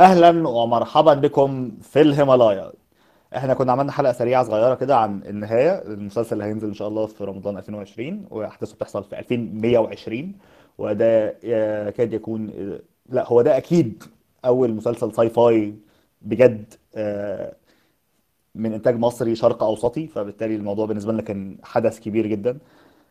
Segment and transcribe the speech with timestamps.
[0.00, 2.72] أهلا ومرحبا بكم في الهيمالايا.
[3.36, 5.72] إحنا كنا عملنا حلقة سريعة صغيرة كده عن النهاية.
[5.82, 10.32] المسلسل اللي هينزل إن شاء الله في رمضان 2020 وأحداثه بتحصل في 2120
[10.78, 11.36] وده
[11.88, 12.50] يكاد يكون
[13.08, 14.02] لا هو ده أكيد
[14.44, 15.74] أول مسلسل ساي فاي
[16.22, 17.54] بجد آه،
[18.54, 22.58] من إنتاج مصري شرق أوسطي فبالتالي الموضوع بالنسبة لنا كان حدث كبير جدا.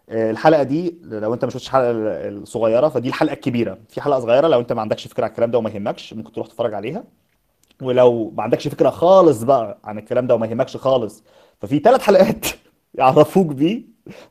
[0.09, 1.91] آه، الحلقة دي لو انت ما شفتش الحلقة
[2.29, 3.77] الصغيرة فدي الحلقة الكبيرة.
[3.89, 6.47] في حلقة صغيرة لو انت ما عندكش فكرة عن الكلام ده وما يهمكش ممكن تروح
[6.47, 7.03] تتفرج عليها.
[7.81, 11.23] ولو ما عندكش فكرة خالص بقى عن الكلام ده وما يهمكش خالص
[11.61, 12.45] ففي ثلاث حلقات
[13.00, 13.83] يعرفوك بيه.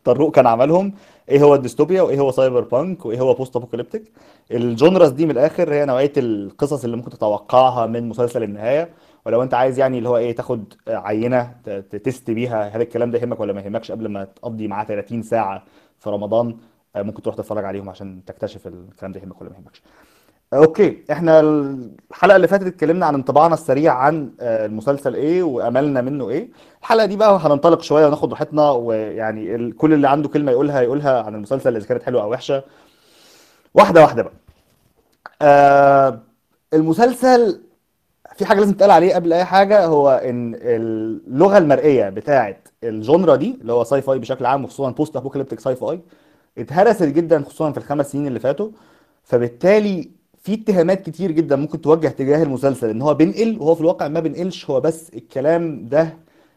[0.04, 0.94] طروق كان عملهم.
[1.28, 4.12] إيه هو الديستوبيا وايه هو cyberpunk وايه هو post-apocalyptic ال
[4.52, 8.90] genres دي من الآخر هي نوعية القصص اللي ممكن تتوقعها من مسلسل النهاية.
[9.28, 13.10] ولو انت عايز يعني اللي هو إيه تاخد عينة ت- ت test بيها هل الكلام
[13.10, 15.62] ده يهمك ولا ما يهمكش قبل ما تقضي معاه 30 ساعة
[15.98, 16.56] في رمضان
[16.96, 19.82] آه، ممكن تروح تتفرج عليهم عشان تكتشف الكلام ده يهمك ولا ما يهمكش.
[20.54, 26.28] okay إحنا الحلقة اللي فاتت اتكلمنا عن انطباعنا السريع عن آه، المسلسل إيه وأملنا منه
[26.30, 26.48] إيه.
[26.80, 31.34] الحلقة دي بقى هننطلق شوية وناخد راحتنا ويعني كل اللي عنده كلمة يقولها يقولها عن
[31.34, 32.62] المسلسل إذا كانت حلوة أو وحشة.
[33.74, 34.32] واحدة واحدة بقى.
[35.42, 36.18] آه
[36.74, 37.60] المسلسل
[38.38, 43.36] في حاجة لازم تقال عليه قبل أي حاجة هو إن اللغة المرئية بتاعت ال genre
[43.36, 46.00] دي اللي هو sci-fi بشكل عام وخصوصا post-apocalyptic sci-fi
[46.58, 48.70] اتهرست جدا خصوصا في الخمس سنين اللي فاتوا.
[49.24, 50.10] فبالتالي
[50.42, 54.20] في اتهامات كتير جدا ممكن توجه تجاه المسلسل إن هو بينقل وهو في الواقع ما
[54.20, 56.16] بينقلش هو بس الكلام ده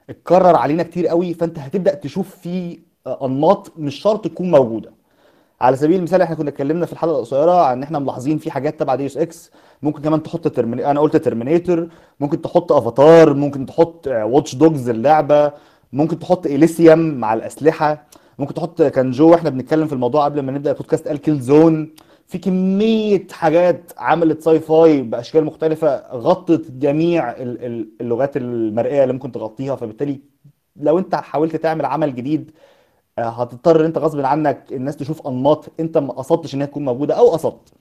[0.09, 1.34] اتكرر علينا كتير قوي.
[1.34, 4.92] فأنت هتبدأ تشوف فيه أنماط مش شرط تكون موجودة.
[5.62, 8.80] على سبيل المثال إحنا كنا اتكلمنا في الحلقة القصيرة عن إن إحنا ملاحظين في حاجات
[8.80, 10.92] تبع Deus Ex ممكن كمان تحط Termina...
[10.92, 11.88] أنا قلت Terminator
[12.20, 15.52] ممكن تحط افاتار ممكن تحط Watch Dogs اللعبة.
[15.94, 18.08] ممكن تحط Elysium مع الأسلحة.
[18.40, 21.90] ممكن تحط كان جو وإحنا بنتكلم في الموضوع قبل ما نبدأ البودكاست قال Killzone
[22.28, 29.31] في كمية حاجات عملت sci-fi بأشكال مختلفة غطت جميع ال- ال- اللغات المرئية اللي ممكن
[29.31, 29.75] تغطيها.
[29.75, 30.20] فبالتالي
[30.75, 32.52] لو انت حاولت تعمل عمل جديد آه،
[33.20, 37.18] هتضطر إن أنت غصب عنك الناس تشوف أنماط أنت ما قصدتش ان هي تكون موجودة
[37.18, 37.74] أو قصدت.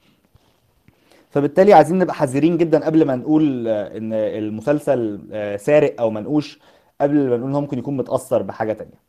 [1.31, 6.59] فبالتالي عايزين نبقى حذرين جدا قبل ما نقول آه، إن المسلسل آه، سارق أو منقوش
[7.01, 9.01] قبل ما نقول إن هو ممكن يكون متأثر بحاجة تانية.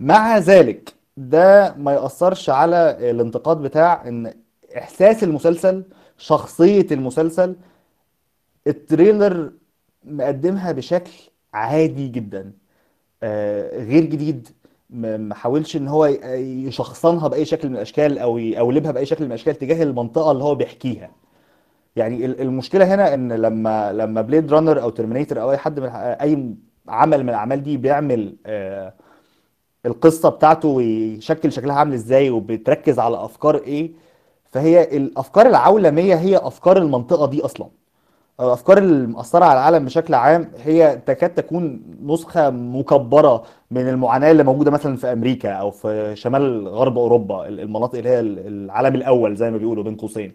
[0.00, 4.34] مع ذلك ده ما يأثرش على الانتقاد بتاع إن
[4.78, 5.84] إحساس المسلسل
[6.18, 7.56] شخصية المسلسل
[8.66, 9.52] ال trailer
[10.04, 11.10] مقدمها بشكل
[11.54, 12.52] عادي جدا
[13.22, 14.48] آه، غير جديد
[14.90, 16.06] ما حاولش إن هو
[16.66, 20.54] يشخصنها بأي شكل من الأشكال أو يقولبها بأي شكل من الأشكال تجاه المنطقة اللي هو
[20.54, 21.10] بيحكيها.
[21.96, 25.86] يعني ال- المشكلة هنا إن لما لما Blade Runner أو Terminator أو أي حد من
[25.94, 26.54] أي
[26.88, 28.94] عمل من الأعمال دي بيعمل آه،
[29.86, 33.92] القصة بتاعته ويشكل شكلها عامل إزاي وبتركز على أفكار إيه
[34.50, 37.68] فهي الأفكار العولمية هي أفكار المنطقة دي أصلا.
[38.40, 44.70] الأفكار المأثرة على العالم بشكل عام هي تكاد تكون نسخة مكبرة من المعاناة اللي موجودة
[44.70, 49.56] مثلا في أمريكا أو في شمال غرب أوروبا المناطق اللي هي العالم الأول زي ما
[49.58, 50.32] بيقولوا بين قوسين.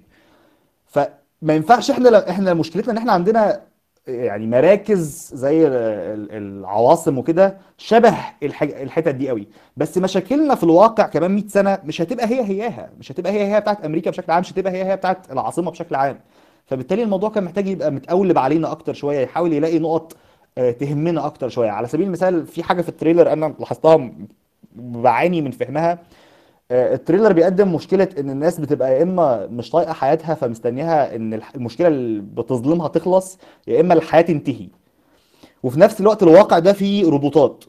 [0.88, 1.10] فما
[1.56, 3.62] ينفعش إحنا إحنا مشكلتنا إن إحنا عندنا
[4.08, 9.48] يعني مراكز زي ال- ال- العواصم وكده شبه الحتت دي قوي.
[9.78, 13.62] بس مشاكلنا في الواقع كمان 100 سنة مش هتبقى هي هياها مش هتبقى هي هي
[13.62, 16.20] بتاعت أمريكا بشكل عام مش هتبقى هي هي بتاعت العاصمة بشكل عام.
[16.69, 20.16] فبالتالي الموضوع كان محتاج يبقى متقولب علينا أكتر شوية يحاول يلاقي نقط
[20.57, 21.69] آه، تهمنا أكتر شوية.
[21.69, 24.12] على سبيل المثال في حاجة في التريلر أنا لاحظتها
[24.75, 26.00] بعاني من فهمها.
[26.72, 31.34] آه، ال trailer بيقدم مشكلة إن الناس بتبقى يا إما مش طايقة حياتها فمستنياها إن
[31.34, 33.38] الح- المشكلة اللي بتظلمها تخلص
[33.68, 34.68] يا إما الحياة تنتهي.
[35.63, 37.63] وفي نفس الوقت الواقع ده فيه روبوتات.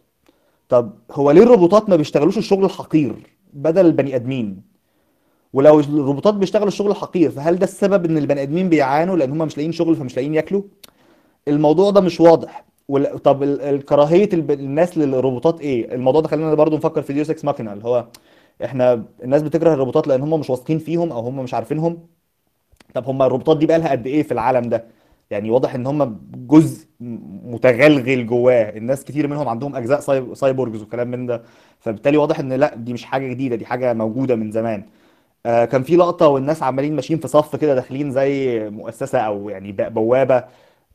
[0.68, 3.14] طب هو ليه الروبوتات ما بيشتغلوش الشغل الحقير
[3.52, 4.69] بدل البني آدمين؟
[5.52, 9.56] ولو الروبوتات بيشتغلوا الشغل الحقير فهل ده السبب إن البني آدمين بيعانوا لأن هم مش
[9.56, 10.62] لاقيين شغل فمش لاقيين ياكلوا؟
[11.48, 12.64] الموضوع ده مش واضح.
[13.24, 13.60] طب ال...
[13.60, 14.50] ال- كراهية الب...
[14.50, 18.06] الناس للروبوتات إيه؟ الموضوع ده خلينا برضو نفكر في Deus Ex Machina اللي هو
[18.64, 21.98] إحنا الناس بتكره الروبوتات لأن هم مش واثقين فيهم أو هم مش عارفينهم.
[22.94, 24.84] طب هم الروبوتات دي بقالها قد إيه في العالم ده؟
[25.30, 26.86] يعني واضح إن هم جزء
[27.44, 28.76] متغلغل جواه.
[28.76, 30.34] الناس كتير منهم عندهم أجزاء cy...
[30.34, 31.42] cyborgs وكلام من ده.
[31.80, 34.84] فبالتالي واضح إن لأ دي مش حاجة جديدة دي حاجة موجودة من زمان.
[35.46, 39.72] آه، كان في لقطة والناس عمالين ماشيين في صف كده داخلين زي مؤسسة أو يعني
[39.72, 40.44] ب- بوابة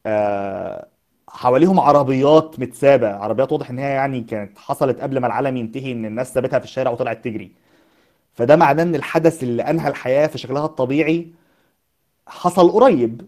[0.05, 0.87] آه،
[1.29, 3.09] حواليهم عربيات متسابة.
[3.15, 6.65] عربيات واضح إن هي يعني كانت حصلت قبل ما العالم ينتهي إن الناس سابتها في
[6.65, 7.51] الشارع وطلعت تجري.
[8.33, 11.27] فده معناه إن الحدث اللي أنهى الحياة في شكلها الطبيعي
[12.27, 13.21] حصل قريب.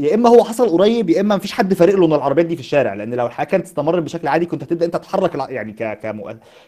[0.00, 2.60] يا إما هو حصل قريب يا إما مفيش حد فارق له ان العربيات دي في
[2.60, 5.72] الشارع لأن لو الحياة كانت استمرت بشكل عادي كنت هتبدأ أنت تتحرك يعني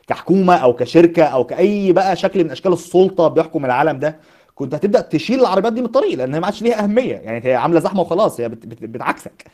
[0.07, 4.17] كحكومة أو كشركة أو كأي بقى شكل من أشكال السلطة بيحكم العالم ده
[4.55, 7.55] كنت هتبدأ تشيل العربيات دي من الطريق لأن هي ما عادش ليها أهمية يعني هي
[7.55, 9.45] عاملة زحمة وخلاص هي بت- بت- بتعكسك.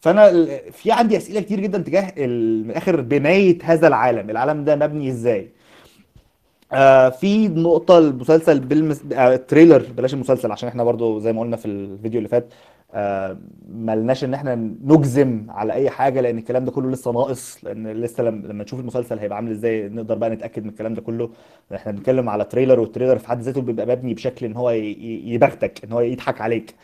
[0.00, 5.08] فأنا في عندي أسئلة كتير جدا تجاه من الآخر بناية هذا العالم العالم ده مبني
[5.10, 5.48] إزاي؟
[6.72, 9.02] آه في نقطة المسلسل بالمس...
[9.12, 12.52] آه ال trailer بلاش المسلسل عشان إحنا برضو زي ما قلنا في الفيديو اللي فات
[12.94, 13.38] آه
[13.72, 14.54] ملناش ان إحنا
[14.84, 19.18] نجزم على اي حاجة لأن الكلام ده كله لسه ناقص لأن لسه لما, نشوف المسلسل
[19.18, 21.30] هيبقى عامل إزاي نقدر بقى نتأكد من الكلام ده كله.
[21.74, 24.78] إحنا بنتكلم على trailer وال trailer في حد ذاته بيبقى مبني بشكل ان هو ي...
[24.92, 26.74] ي- يبختك ان هو يضحك عليك.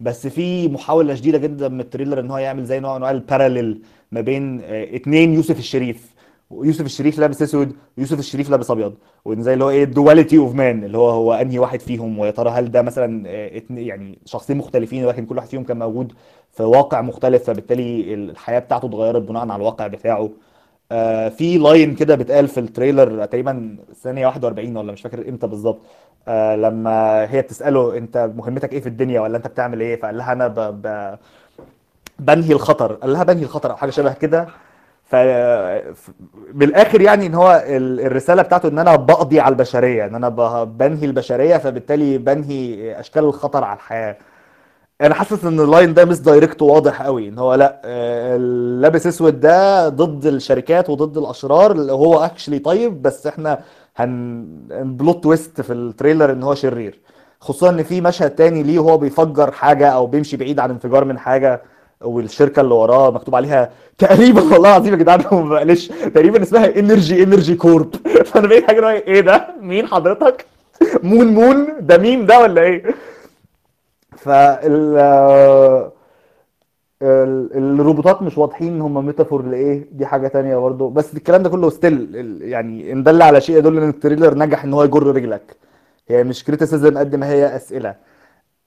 [0.00, 3.10] بس في محاولة شديدة جدا من ال trailer ان هو يعمل زي نوع من أنواع
[3.10, 3.82] ال parallel
[4.12, 6.13] ما بين آه اتنين يوسف الشريف.
[6.62, 8.94] يوسف الشريف لابس أسود ويوسف الشريف لابس أبيض.
[9.24, 12.18] وإن زي اللي هو إيه ال duality of man اللي هو هو أنهي واحد فيهم
[12.18, 16.12] ويا ترى هل ده مثلا آه، يعني شخصين مختلفين ولكن كل واحد فيهم كان موجود
[16.52, 20.30] في واقع مختلف فبالتالي الحياة بتاعته اتغيرت بناء على الواقع بتاعه.
[20.92, 25.46] آه في line كده بيتقال في ال trailer تقريبا ثانية 41 ولا مش فاكر إمتى
[25.46, 25.78] بالظبط.
[26.28, 30.32] آه لما هي بتسأله أنت مهمتك إيه في الدنيا ولا أنت بتعمل إيه؟ فقال لها
[30.32, 30.54] أنا ب...
[30.60, 31.16] ب...
[32.18, 32.92] بنهي الخطر.
[32.92, 34.48] قال لها بنهي الخطر أو حاجة شبه كده.
[35.04, 35.14] ف
[36.54, 40.28] بالاخر يعني ان هو ال- الرساله بتاعته ان أنا بقضي على البشريه ان أنا
[40.64, 44.16] بنهي البشريه فبالتالي بنهي اشكال الخطر على الحياة.
[45.00, 49.06] أنا حاسس إن ال line ده مش direct واضح قوي إن هو لأ آه، اللابس
[49.06, 53.58] اسود ده ضد الشركات وضد الأشرار اللي هو actually طيب بس إحنا
[53.96, 54.44] هن
[54.98, 57.00] plot twist في ال trailer إن هو شرير.
[57.40, 61.18] خصوصا إن في مشهد تاني ليه وهو بيفجر حاجة أو بيمشي بعيد عن انفجار من
[61.18, 61.62] حاجة.
[62.04, 67.22] والشركة اللي وراه مكتوب عليها تقريبا والله العظيم يا جدعان ما بقلش تقريبا اسمها Energy
[67.22, 67.94] Energy Corp
[68.24, 70.46] فأنا بقيت حاجة هو إيه ده؟ مين حضرتك؟
[71.02, 72.94] مون مون؟ ده ميم ده ولا إيه؟
[74.16, 74.96] فال
[77.02, 81.70] ال- الروبوتات مش واضحين هم metaphor لإيه؟ دي حاجة تانية برضه بس الكلام ده كله
[81.70, 85.56] still يعني ان دل على شيء يدل إن ال trailer نجح إن هو يجر رجلك.
[86.08, 87.88] هي مش criticism قد ما هي أسئلة.
[87.88, 87.96] آه،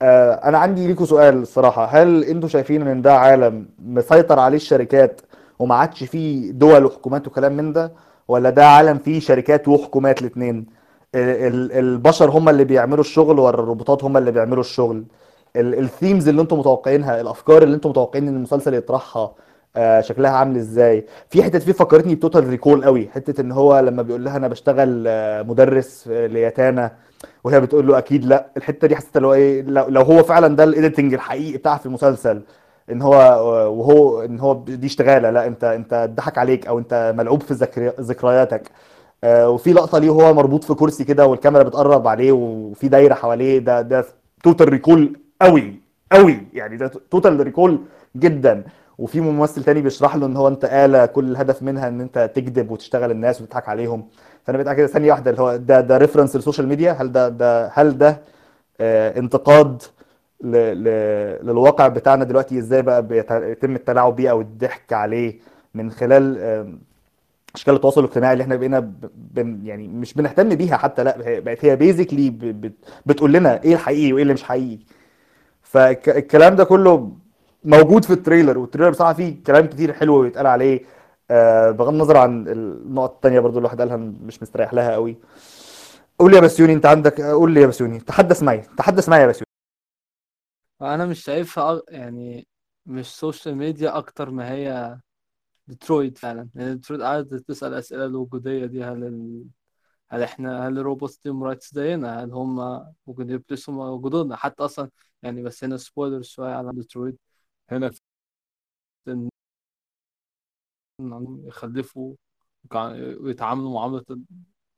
[0.01, 1.85] أنا عندي ليكوا سؤال الصراحة.
[1.85, 5.21] هل أنتوا شايفين إن ده عالم مسيطر عليه الشركات
[5.59, 7.91] وما عادش فيه دول وحكومات وكلام من ده؟
[8.27, 10.65] ولا ده عالم فيه شركات وحكومات الاثنين
[11.15, 15.03] البشر هم اللي بيعملوا الشغل ولا الروبوتات هم اللي بيعملوا الشغل؟
[15.55, 19.33] ال themes اللي أنتم متوقعينها الأفكار اللي أنتم متوقعين إن المسلسل يطرحها
[19.75, 23.79] آه، شكلها عامل إزاي؟ في حتة فيه فكرتني ب Total Recall قوي حتة إن هو
[23.79, 26.89] لما بيقول لها أنا بشتغل آه، مدرس آه، ليتامى
[27.43, 28.47] وهي بتقول له أكيد لا.
[28.57, 31.85] الحتة دي حسيت اللي هو إيه لو, هو فعلا ده ال editing الحقيقي بتاعها في
[31.85, 32.41] المسلسل
[32.91, 33.13] إن هو
[33.77, 35.29] وهو إن هو دي اشتغالة.
[35.29, 38.71] لا أنت أنت اتضحك عليك أو أنت ملعوب في ذكري- ذكرياتك.
[39.23, 43.59] آه، وفي لقطة ليه وهو مربوط في كرسي كده والكاميرا بتقرب عليه وفي دايرة حواليه.
[43.59, 44.05] ده ده
[44.43, 45.73] Total Recall قوي
[46.11, 46.37] قوي.
[46.53, 47.79] يعني ده Total Recall
[48.15, 48.63] جدا.
[48.97, 52.71] وفي ممثل تاني بيشرح له إن هو أنت آلة كل الهدف منها إن أنت تكذب
[52.71, 54.07] وتشتغل الناس وتضحك عليهم.
[54.47, 56.91] فأنا بقيت كده ثانية واحدة اللي هو ده ده reference لل social media.
[56.91, 58.21] هل ده ده هل ده
[58.81, 59.83] آه، انتقاد
[60.41, 60.51] ل
[60.83, 60.83] ل
[61.45, 65.39] للواقع بتاعنا دلوقتي؟ إزاي بقى بيت- بيتم التلاعب بيه أو الضحك عليه
[65.73, 66.37] من خلال
[67.55, 71.75] أشكال التواصل الاجتماعي اللي إحنا بقينا بن يعني مش بنهتم بيها حتى لأ بقت هي
[71.75, 72.29] basically
[73.05, 74.79] بتقول لنا إيه الحقيقي وإيه اللي مش حقيقي.
[75.63, 77.11] فالكلام ده كله
[77.65, 80.81] موجود في ال trailer وال trailer بصراحة فيه كلام كتير حلو يتقال عليه.
[81.31, 85.17] آه، بغض النظر عن النقط التانية برضو الواحد قالها مش مستريح لها قوي.
[86.19, 89.27] قول لي يا بسيوني انت عندك قول لي يا بسيوني تحدث معي تحدث معي يا
[89.27, 89.47] بسيوني.
[90.81, 92.47] أنا مش شايفها يعني
[92.85, 94.97] مش social media أكتر ما هي
[95.67, 96.49] ديترويت فعلا.
[96.55, 99.45] يعني ديترويت قاعدة تسأل الأسئلة الوجودية دي هل ال...
[100.09, 104.89] هل إحنا هل ال robots دي rights زينا؟ هل هم ممكن يبتسوا وجودنا؟ حتى أصلا
[105.23, 107.19] يعني بس هنا spoiler شوية على ديترويت
[107.69, 107.91] هنا
[110.99, 112.15] إنهم يخلفوا
[113.21, 114.25] ويتعاملوا معاملة إن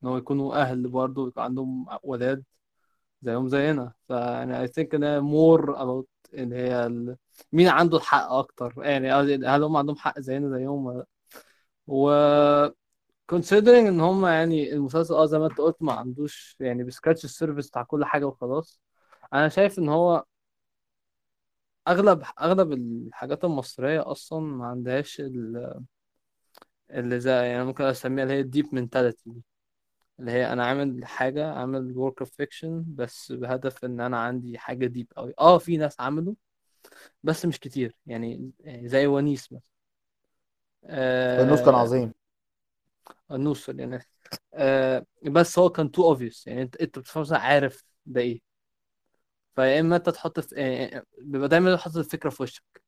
[0.06, 2.44] هو يكونوا أهل برضه ويبقى عندهم ولاد
[3.24, 3.94] زيهم زينا.
[4.12, 6.06] I think إن هي more about
[6.40, 7.18] إن هي ال...
[7.54, 11.06] مين عنده الحق أكتر؟ يعني هل هم عندهم حق زينا زيهم ولا
[11.88, 12.12] و
[13.32, 17.26] considering إن هم يعني المسلسل آه زي ما أنت قلت ما عندوش يعني بي scratch
[17.26, 18.82] ال surface بتاع كل حاجة وخلاص.
[19.34, 20.26] أنا شايف إن هو
[21.88, 25.84] أغلب أغلب الحاجات المصرية أصلا ما عندهاش ال-
[26.92, 29.34] اللي زي يعني ممكن أسميها اللي هي ال deep mentality
[30.20, 34.88] اللي هي أنا عامل حاجة عامل work of fiction بس بهدف إن أنا عندي حاجة
[34.88, 36.36] deep قوي آه في ناس عملوا
[37.24, 37.96] بس مش كتير.
[38.08, 38.52] يعني
[38.86, 39.62] زي ونيس مثلا.
[41.36, 42.14] فانوس كان آه عظيم.
[43.32, 44.00] النوصل يعني.
[44.54, 46.44] آه بس هو كان too obvious.
[46.48, 48.42] يعني أنت أنت بتفهم عارف ده إيه.
[49.56, 52.82] فيا إما أنت تحط في آه بيبقى دايما تحط الفكرة في وشك.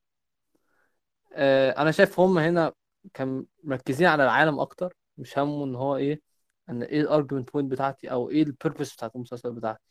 [1.34, 2.74] آه أنا شايف هم هنا
[3.13, 6.22] كان مركزين على العالم أكتر مش همه إن هو إيه
[6.70, 9.81] إن إيه ال argument point بتاعتي أو إيه ال purpose بتاعت المسلسل بتاعتي.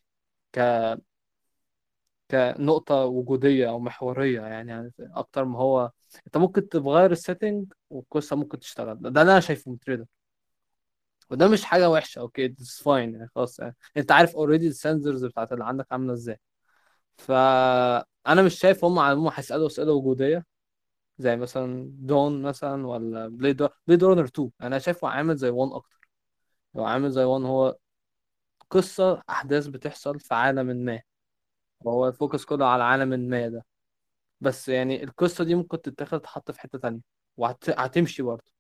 [2.31, 5.91] كنقطة وجودية أو محورية يعني, يعني أكتر ما هو
[6.27, 8.99] أنت ممكن تغير ال setting والقصة ممكن تشتغل.
[9.13, 9.79] ده, أنا شايفه من
[11.31, 13.77] وده مش حاجة وحشة okay it's fine يعني خلاص يعني.
[13.97, 16.39] أنت عارف أوريدي السنسورز بتاعت اللي عندك عاملة إزاي.
[17.19, 20.45] فأنا مش شايف هم هم هيسألوا أسئلة وجودية.
[21.21, 26.09] زي مثلا Dune مثلا ولا Blade Blade Runner 2 أنا شايفه عامل زي 1 أكتر.
[26.77, 27.77] هو عامل زي 1 هو
[28.71, 31.01] قصة أحداث بتحصل في عالم ما.
[31.81, 33.67] وهو ال focus كله على عالم ما ده.
[34.41, 37.01] بس يعني القصة دي ممكن تتاخد تحط في حتة تانية.
[37.37, 38.53] وهتمشي برضه.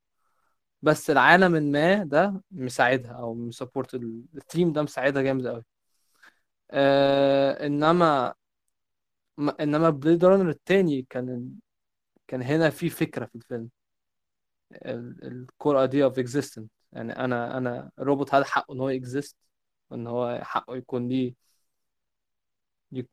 [0.83, 5.65] بس العالم ما ده مساعدها أو م support ال theme ده مساعدها جامد قوي
[6.71, 8.35] آه إنما
[9.39, 11.55] م- إنما Blade Runner التاني كان
[12.31, 13.71] كان هنا في فكرة في الفيلم.
[15.23, 19.37] ال core idea of existence يعني أنا أنا روبوت هذا حقه إن هو exist
[19.91, 21.35] وإن هو حقه يكون ليه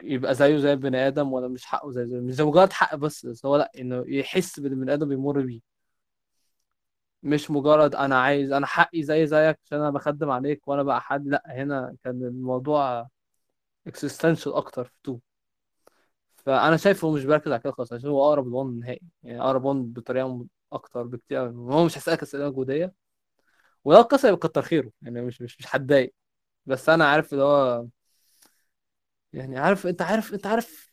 [0.04, 3.46] يبقى زيه زي البني آدم ولا مش حقه زي زي مش مجرد حق بس بس
[3.46, 5.62] هو لأ إنه يحس باللي البني آدم بيمر بيه.
[7.24, 11.28] مش مجرد أنا عايز أنا حقي زي زيك عشان أنا بخدم عليك وأنا بقى حد
[11.28, 13.08] لأ هنا كان الموضوع
[13.88, 15.20] existential أكتر في two
[16.48, 19.94] فأنا شايفه مش بيركز على كده خالص عشان هو أقرب لون نهائي يعني أقرب لون
[19.94, 21.50] بطريقة أكتر بكتير.
[21.50, 22.94] هو مش هيسألك أسئلة وجوديه
[23.86, 26.14] ولو القصة يبقى كتر خيره يعني مش مش مش هتضايق
[26.66, 27.88] بس أنا عارف اللي هو
[29.34, 30.92] يعني عارف أنت عارف أنت عارف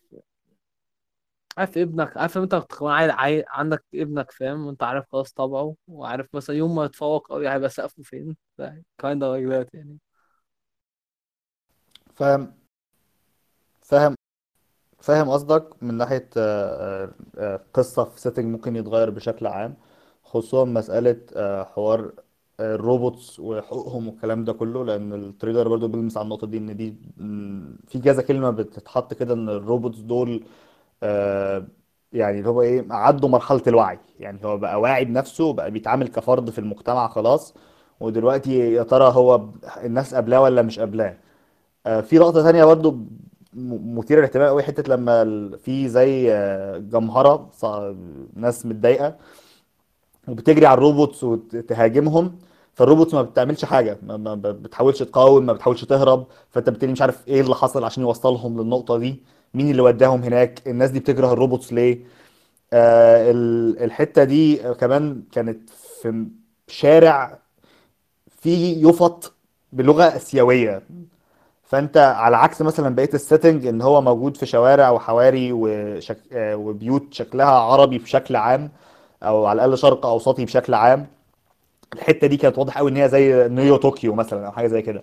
[1.59, 2.67] عارف ابنك عارف أنت.
[3.49, 8.03] عندك ابنك فاهم وأنت عارف خلاص طبعه وعارف مثلا يوم ما يتفوق قوي هيبقى سقفه
[8.03, 8.85] فين of like
[9.51, 9.99] that يعني
[12.15, 12.55] فاهم
[13.83, 14.17] فاهم
[15.05, 19.75] فاهم قصدك من ناحية آه، آه، آه، قصة في setting ممكن يتغير بشكل عام
[20.25, 21.21] خصوصا مسألة
[21.65, 22.13] حوار
[22.61, 26.77] ال robots وحقوقهم والكلام ده كله لأن ال trailer برضو بيلمس على النقطة دي إن
[26.77, 26.97] دي
[27.89, 30.45] في كذا كلمة بتتحط كده إن ال robots دول
[32.13, 36.51] يعني اللي هو إيه عدوا مرحلة الوعي يعني هو بقى واعي بنفسه بقى بيتعامل كفرد
[36.51, 37.55] في المجتمع خلاص
[38.01, 39.49] ودلوقتي يا ترى هو
[39.85, 41.17] الناس قابلاه ولا مش قابلاه.
[41.87, 42.97] آه، في لقطة تانية برضو
[43.55, 45.25] م- مثيرة للاهتمام قوي حتة لما
[45.57, 47.95] في زي آه، جمهرة ص-
[48.37, 49.17] ناس متضايقة
[50.29, 52.39] وبتجري على ال robots وتهاجمهم
[52.75, 57.29] فال robots ما بتعملش حاجة ما بتحاولش تقاوم ما بتحاولش تهرب فانت بالتالي مش عارف
[57.29, 59.23] إيه اللي حصل عشان يوصلهم للنقطة دي
[59.55, 61.99] مين اللي وداهم هناك الناس دي بتكره ال robots ليه؟
[62.73, 66.27] آه ال- الحتة دي كمان كانت في
[66.69, 67.39] شارع
[68.41, 69.33] فيه يفط
[69.73, 70.83] بلغة آسيوية.
[71.75, 76.19] فانت على عكس مثلا بقية ال setting إن هو موجود في شوارع وحواري وشك...
[76.35, 78.71] وبيوت شكلها عربي بشكل عام
[79.23, 81.07] أو على الأقل شرق أوسطي بشكل عام
[81.95, 85.03] الحتة دي كانت واضح قوي إن هي زي Neo Tokyo مثلا أو حاجة زي كده.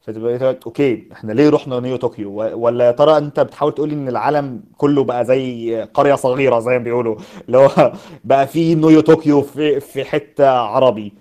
[0.00, 4.08] فتبقى قلت okay إحنا ليه رحنا Neo Tokyo؟ ولا يا ترى أنت بتحاول تقولي إن
[4.08, 7.92] العالم كله بقى زي قرية صغيرة زي ما بيقولوا اللي هو
[8.24, 11.12] بقى في Neo Tokyo في في حتة عربي.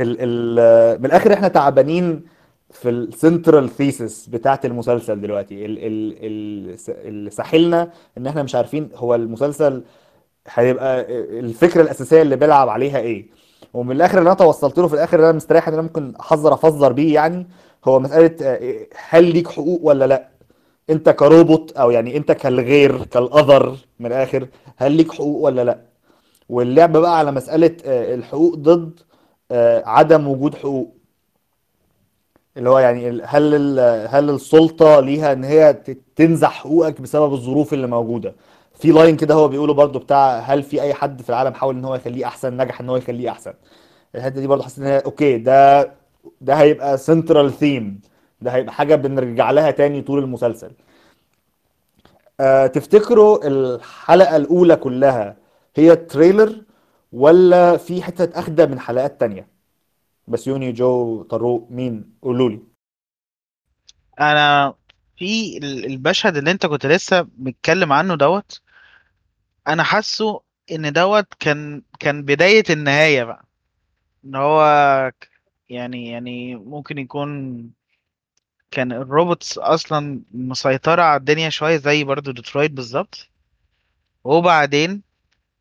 [0.00, 2.35] ال ال من الآخر إحنا تعبانين
[2.76, 5.66] في ال central thesis بتاعت المسلسل دلوقتي.
[5.66, 9.82] ال ال ال اللي ساحلنا إن إحنا مش عارفين هو المسلسل
[10.48, 11.00] هيبقى
[11.40, 13.26] الفكرة الأساسية اللي بيلعب عليها إيه.
[13.74, 16.54] ومن الآخر اللي أنا توصلت له في الآخر اللي أنا مستريح إن أنا ممكن أحذر
[16.54, 17.46] افذر بيه يعني
[17.84, 20.28] هو مسألة آه، هل ليك حقوق ولا لأ؟
[20.90, 25.78] أنت كروبوت أو يعني أنت كالغير كالأذر من الآخر هل ليك حقوق ولا لأ؟
[26.48, 29.00] واللعب بقى على مسألة آه، الحقوق ضد
[29.50, 30.95] آه، عدم وجود حقوق.
[32.56, 33.54] اللي هو يعني هل
[34.08, 35.72] هل السلطة ليها إن هي
[36.16, 38.34] تنزع حقوقك بسبب الظروف اللي موجودة؟
[38.74, 41.84] في line كده هو بيقوله برضو بتاع هل في أي حد في العالم حاول إن
[41.84, 43.52] هو يخليه أحسن نجح إن هو يخليه أحسن؟
[44.14, 45.92] الحتة دي برضو حسيت إن هي okay ده
[46.40, 48.00] ده هيبقى central theme
[48.40, 50.70] ده هيبقى حاجة بنرجع لها تاني طول المسلسل.
[52.40, 55.36] أه تفتكروا الحلقة الأولى كلها
[55.76, 56.56] هي trailer
[57.12, 59.46] ولا في حتة أخدة من حلقات تانية؟
[60.28, 62.60] بس يوني جو طارق مين؟ قولوا لي.
[64.20, 64.74] أنا
[65.16, 68.60] في ال- المشهد اللي أنت كنت لسه متكلم عنه دوت
[69.68, 70.42] أنا حاسه
[70.72, 73.44] إن دوت كان كان بداية النهاية بقى.
[74.24, 74.62] إن هو
[75.68, 77.70] يعني يعني ممكن يكون
[78.70, 83.28] كان ال robots أصلا مسيطرة على الدنيا شوية زي برضو ديترويت بالظبط.
[84.24, 85.02] وبعدين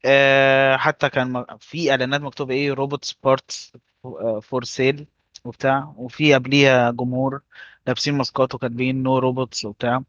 [0.06, 3.74] آه حتى كان في إعلانات مكتوب إيه؟ robots parts
[4.42, 5.06] for sale
[5.46, 7.42] وبتاع وفي قبليها جمهور
[7.88, 10.04] لابسين ماسكات وكاتبين no robots وبتاع.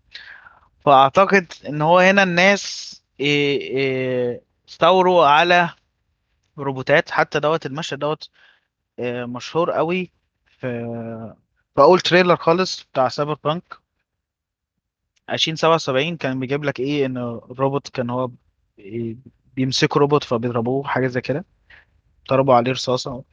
[0.81, 5.71] فأعتقد إن هو هنا الناس إيه إيه استوروا على
[6.59, 7.11] روبوتات.
[7.11, 8.31] حتى دوت المشهد دوت
[8.99, 10.11] إيه مشهور قوي
[10.47, 10.69] في
[11.75, 13.63] في اول trailer خالص بتاع Cyberpunk
[15.31, 18.31] 2077 كان بيجيب لك إيه إن الروبوت كان هو
[18.79, 19.19] بي-
[19.57, 21.45] بيمسكوا روبوت فبيضربوه حاجة زي كده.
[22.31, 23.25] ضربوا عليه رصاصة.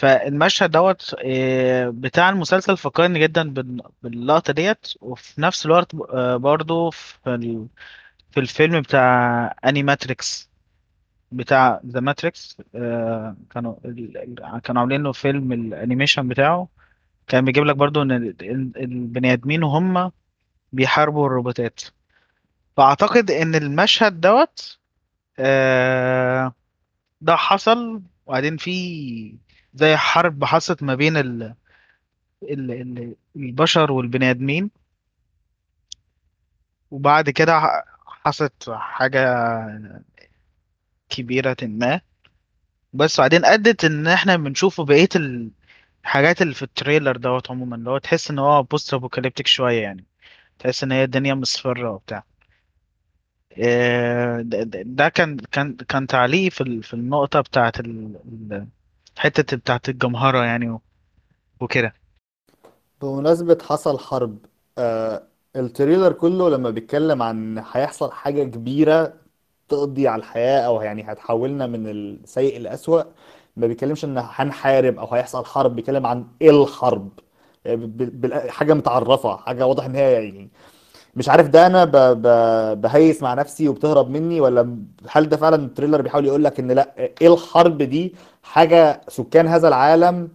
[0.00, 6.90] فالمشهد دوت آه، بتاع المسلسل فكرني جدا بال- باللقطة ديت وفي نفس الوقت آه، برضو
[6.90, 7.66] في
[8.30, 10.50] في الفيلم بتاع Animatrix
[11.32, 12.56] بتاع The Matrix
[13.50, 13.74] كانوا
[14.64, 16.68] كانوا عاملين له فيلم ال animation بتاعه.
[17.28, 20.12] كان بيجيب لك برضو إن ال- ال- البني آدمين وهم
[20.72, 21.80] بيحاربوا الروبوتات.
[22.76, 24.78] فأعتقد إن المشهد دوت
[25.38, 26.52] آه،
[27.20, 28.02] ده حصل.
[28.26, 29.34] وبعدين في
[29.74, 31.54] زي حرب حصلت ما بين ال
[32.42, 34.70] ال ال البشر والبني آدمين.
[36.90, 37.60] وبعد كده
[38.06, 39.20] حصلت حاجة
[41.08, 42.00] كبيرة ما.
[42.92, 45.08] بس بعدين أدت إن إحنا بنشوفه بقية
[46.04, 50.04] الحاجات اللي في ال trailer دوت عموما اللي هو تحس إن هو post-apocalyptic شوية يعني.
[50.58, 52.24] تحس إن هي الدنيا مصفرة وبتاع.
[53.58, 58.16] آه، ده ده- كان كان كان تعليق في ال- في النقطة بتاعت ال-
[59.16, 60.80] الحتة بتاعت الجمهرة يعني و-
[61.60, 61.94] وكده.
[63.02, 64.38] بمناسبة حصل حرب
[64.78, 65.22] آه
[65.56, 69.14] ال trailer كله لما بيتكلم عن هيحصل حاجة كبيرة
[69.68, 73.02] تقضي على الحياة أو يعني هتحولنا من السيء للأسوأ
[73.56, 77.10] ما بيتكلمش إن هنحارب أو هيحصل حرب بيتكلم عن الحرب.
[77.64, 80.50] يعني ب- ب- حاجة متعرفة حاجة واضح إن هي يعني
[81.16, 81.90] مش عارف ده أنا ب...
[81.96, 82.26] ب...
[82.80, 84.76] بهيس مع نفسي وبتهرب مني ولا
[85.10, 89.68] هل ده فعلا التريلر بيحاول يقول لك إن لأ إيه الحرب دي؟ حاجة سكان هذا
[89.68, 90.28] العالم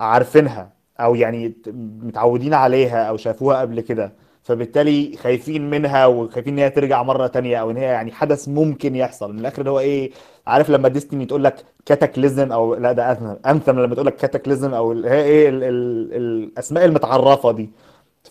[0.00, 1.54] عارفينها أو يعني
[2.02, 4.12] متعودين عليها أو شافوها قبل كده
[4.42, 8.96] فبالتالي خايفين منها وخايفين إن هي ترجع مرة تانية أو إن هي يعني حدث ممكن
[8.96, 9.32] يحصل.
[9.32, 10.10] من الآخر اللي هو إيه
[10.46, 13.12] عارف لما Destiny تقول لك cataclysm أو لأ ده
[13.46, 17.70] Anthem لما تقول لك cataclysm أو هي إيه ال ال الأسماء المتعرفة دي.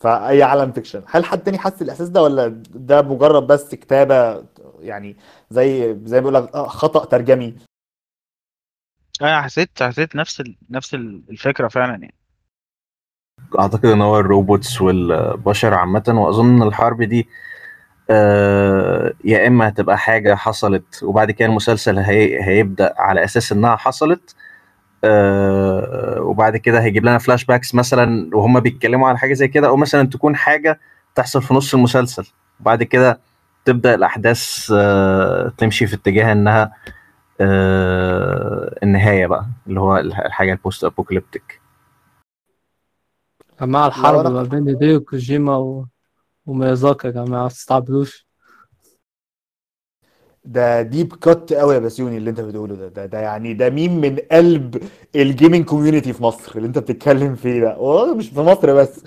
[0.01, 1.01] فأي عالم fiction.
[1.07, 4.43] هل حد تاني حس الإحساس ده ولا ده مجرد بس كتابة
[4.79, 5.17] يعني
[5.49, 7.55] زي زي ما بيقول لك آه، خطأ ترجمي؟
[9.21, 10.55] أنا حسيت حسيت نفس ال...
[10.69, 12.13] نفس ال- الفكرة فعلا يعني.
[13.59, 17.27] أعتقد إن هو ال robots والبشر عامة وأظن إن الحرب دي
[18.09, 22.43] آه، يا إما هتبقى حاجة حصلت وبعد كده المسلسل هي...
[22.43, 24.35] هيبدأ على أساس إنها حصلت
[25.03, 30.09] آه، وبعد كده هيجيب لنا flashbacks مثلا وهم بيتكلموا على حاجة زي كده أو مثلا
[30.09, 30.79] تكون حاجة
[31.15, 32.27] تحصل في نص المسلسل.
[32.59, 33.19] وبعد كده
[33.65, 36.73] تبدأ الأحداث آه، تمشي في اتجاه إنها
[37.41, 41.61] آه، النهاية بقى اللي هو الحاجة ال post-apocalyptic
[43.61, 45.85] يا جماعة الحرب ما بين هيديو كوجيما و...
[46.45, 48.26] وميازاكي يا جماعة ما تستعبلوش
[50.47, 52.87] ده deep cut قوي يا بسيوني اللي انت بتقوله ده.
[52.87, 54.83] ده, ده يعني ده ميم من قلب
[55.15, 57.77] ال gaming community في مصر اللي انت بتتكلم فيه ده.
[57.77, 59.03] والله مش في مصر بس.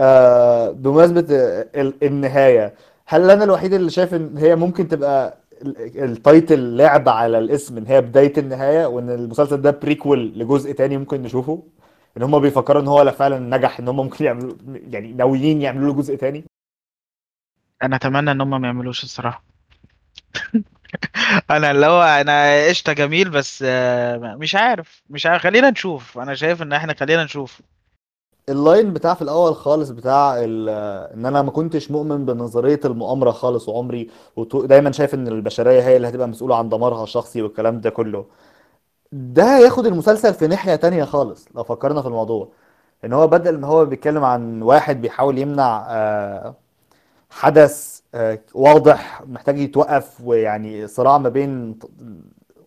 [0.00, 2.74] آه بمناسبة ال- النهاية
[3.06, 7.76] هل أنا الوحيد اللي شايف إن هي ممكن تبقى ال- ال title لعب على الاسم
[7.76, 11.62] إن هي بداية النهاية وإن المسلسل ده prequel لجزء تاني ممكن نشوفه؟
[12.16, 14.54] إن هم بيفكروا إن هو لا فعلا نجح إن هم ممكن يعملوا
[14.90, 16.44] يعني ناويين يعملوا له جزء تاني؟
[17.82, 19.49] أنا أتمنى إن هم ما يعملوش الصراحة.
[21.50, 26.18] أنا اللي هو أنا قشطة جميل بس آه، مش عارف مش عارف خلينا نشوف.
[26.18, 27.60] أنا شايف ان إحنا خلينا نشوف.
[28.48, 34.10] اللاين بتاع في الأول خالص بتاع إن أنا ما كنتش مؤمن بنظرية المؤامرة خالص وعمري
[34.36, 38.26] وطو- دايما شايف إن البشرية هي اللي هتبقى مسؤولة عن دمارها الشخصي والكلام ده كله.
[39.12, 42.48] ده ياخد المسلسل في ناحية تانية خالص لو فكرنا في الموضوع.
[43.04, 46.54] إن هو بدل ما هو بيتكلم عن واحد بيحاول يمنع آه،
[47.30, 47.99] حدث
[48.54, 51.78] واضح محتاج يتوقف ويعني صراع ما بين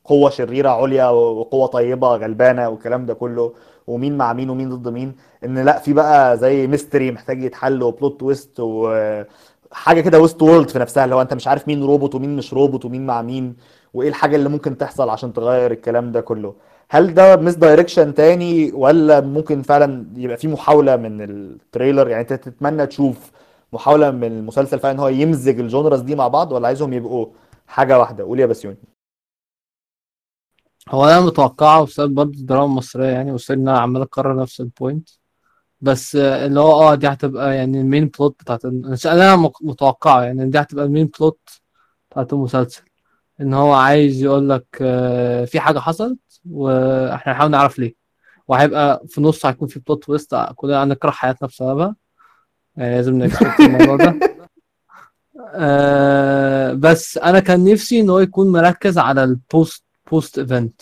[0.06, 3.53] قوة شريرة عليا وقوة طيبة غلبانة والكلام ده كله
[3.88, 7.91] ومين مع مين ومين ضد مين إن لأ في بقى زي mystery محتاج يتحل و
[7.91, 12.36] plot twist وحاجة كده Westworld في نفسها اللي هو أنت مش عارف مين روبوت ومين
[12.36, 13.56] مش روبوت ومين مع مين
[13.93, 16.53] وإيه الحاجة اللي ممكن تحصل عشان تغير الكلام ده كله.
[16.89, 22.34] هل ده misdirection تاني ولا ممكن فعلا يبقى في محاولة من ال trailer يعني أنت
[22.34, 23.32] تتمنى تشوف
[23.73, 27.27] محاولة من المسلسل فعلا إن هو يمزج ال genres دي مع بعض ولا عايزهم يبقوا
[27.67, 28.77] حاجة واحدة؟ قول يا بسيوني
[30.89, 35.09] هو أنا متوقعه بسبب برضه الدراما المصرية يعني أنا عمال اكرر نفس ال point
[35.81, 38.65] بس اللي هو آه دي هتبقى يعني ال main plot بتاعت
[39.05, 41.39] أنا متوقعه يعني دي هتبقى ال main plot
[42.12, 42.83] بتاعت المسلسل.
[43.41, 46.19] إن هو عايز يقول لك آه، في حاجة حصلت
[46.51, 47.95] وإحنا هنحاول نعرف ليه.
[48.47, 51.95] وهيبقى في النص هيكون في plot twist كلنا هنكره حياتنا بسببها.
[52.77, 54.19] لازم نـ expect الموضوع ده.
[55.55, 60.81] آه بس أنا كان نفسي إن هو يكون مركز على ال post post event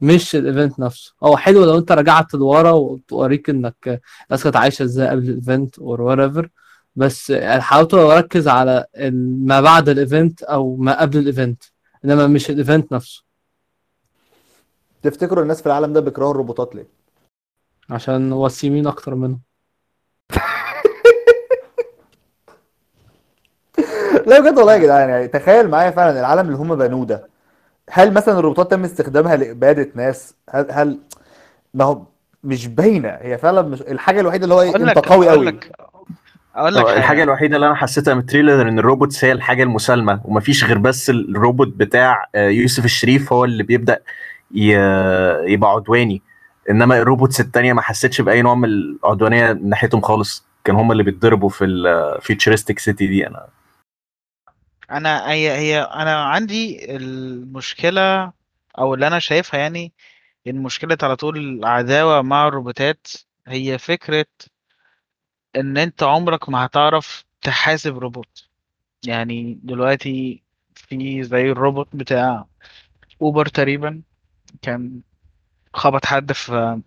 [0.00, 1.14] مش ال event نفسه.
[1.22, 6.00] هو حلو لو أنت رجعت لورا وتوريك إنك الناس كانت عايشة إزاي قبل ال event
[6.00, 6.48] or whatever
[6.96, 8.86] بس حاولت أركز على
[9.46, 11.62] ما بعد ال event أو ما قبل ال event
[12.04, 13.22] إنما مش ال event نفسه.
[15.02, 16.88] تفتكروا الناس في العالم ده بيكرهوا الروبوتات ليه؟
[17.90, 19.40] عشان وسيمين أكتر منهم.
[24.26, 27.28] لا بجد والله يا جدعان يعني تخيل معايا فعلا العالم اللي هم بنوه ده.
[27.90, 30.98] هل مثلا الروبوتات تم استخدامها لإبادة ناس؟ هل هل
[31.74, 32.02] ما هو
[32.44, 33.08] مش باينة.
[33.08, 35.46] هي فعلا مش الحاجة الوحيدة اللي هو انت لك قوي أقول قوي.
[35.46, 35.72] لك
[36.56, 36.98] أقول لك طب حاجة.
[36.98, 40.64] الحاجة الوحيدة اللي أنا حسيتها من ال trailer إن ال robots هي الحاجة المسالمة ومفيش
[40.64, 43.98] غير بس الروبوت بتاع آه، يوسف الشريف هو اللي بيبدأ
[44.54, 46.22] ي- يبقى عدواني.
[46.70, 50.46] إنما ال robots التانية ما حسيتش بأي نوع من العدوانية من ناحيتهم خالص.
[50.64, 53.26] كان هم اللي بيتضربوا في ال futuristic city دي.
[53.26, 53.46] أنا
[54.90, 58.32] أنا هي هي أنا عندي المشكلة
[58.78, 59.92] أو اللي أنا شايفها يعني
[60.46, 63.06] إن مشكلة على طول العداوه مع الروبوتات
[63.48, 64.26] هي فكرة
[65.56, 68.48] إن أنت عمرك ما هتعرف تحاسب روبوت.
[69.06, 70.42] يعني دلوقتي
[70.74, 72.46] في زي الروبوت بتاع
[73.22, 74.02] أوبر تقريبا
[74.62, 75.00] كان
[75.74, 76.80] خبط حد في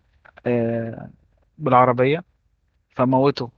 [0.46, 1.10] آه،
[1.58, 2.24] بالعربية
[2.96, 3.52] فموته.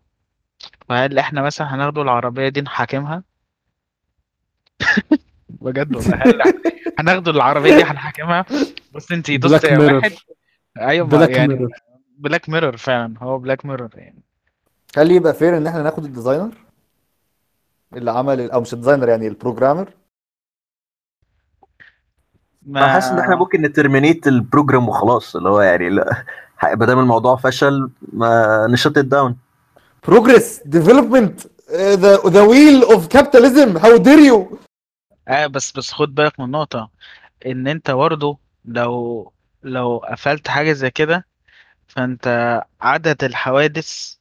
[0.89, 3.23] فهل إحنا مثلا هناخده العربية دي نحاكمها؟
[5.49, 6.23] بجد والله.
[6.99, 8.45] هناخده العربية دي هنحاكمها؟
[8.95, 10.11] بس انت دوست واحد.
[10.79, 11.69] أيوه ما Black يعني Mirror
[12.17, 13.13] Black Mirror فعلا.
[13.19, 14.23] هو Black Mirror يعني.
[14.97, 16.51] هل يبقى fair إن إحنا ناخد ال designer
[17.93, 19.89] اللي عمل أو مش ال designer يعني ال programmer
[22.67, 25.35] أنا حاسس إن إحنا ما ممكن نـ terminate ال program وخلاص.
[25.35, 26.25] اللي هو يعني لا
[26.63, 29.37] ما دام الموضوع فشل ما نـ shut down
[30.07, 31.41] progress ديفلوبمنت
[31.71, 34.57] ذا ذا ويل اوف كابيتاليزم هاو دير يو
[35.27, 36.89] آه بس بس خد بالك من نقطة
[37.45, 41.27] إن أنت برضه لو لو قفلت حاجة زي كده
[41.87, 42.27] فأنت
[42.81, 44.15] عدد الحوادث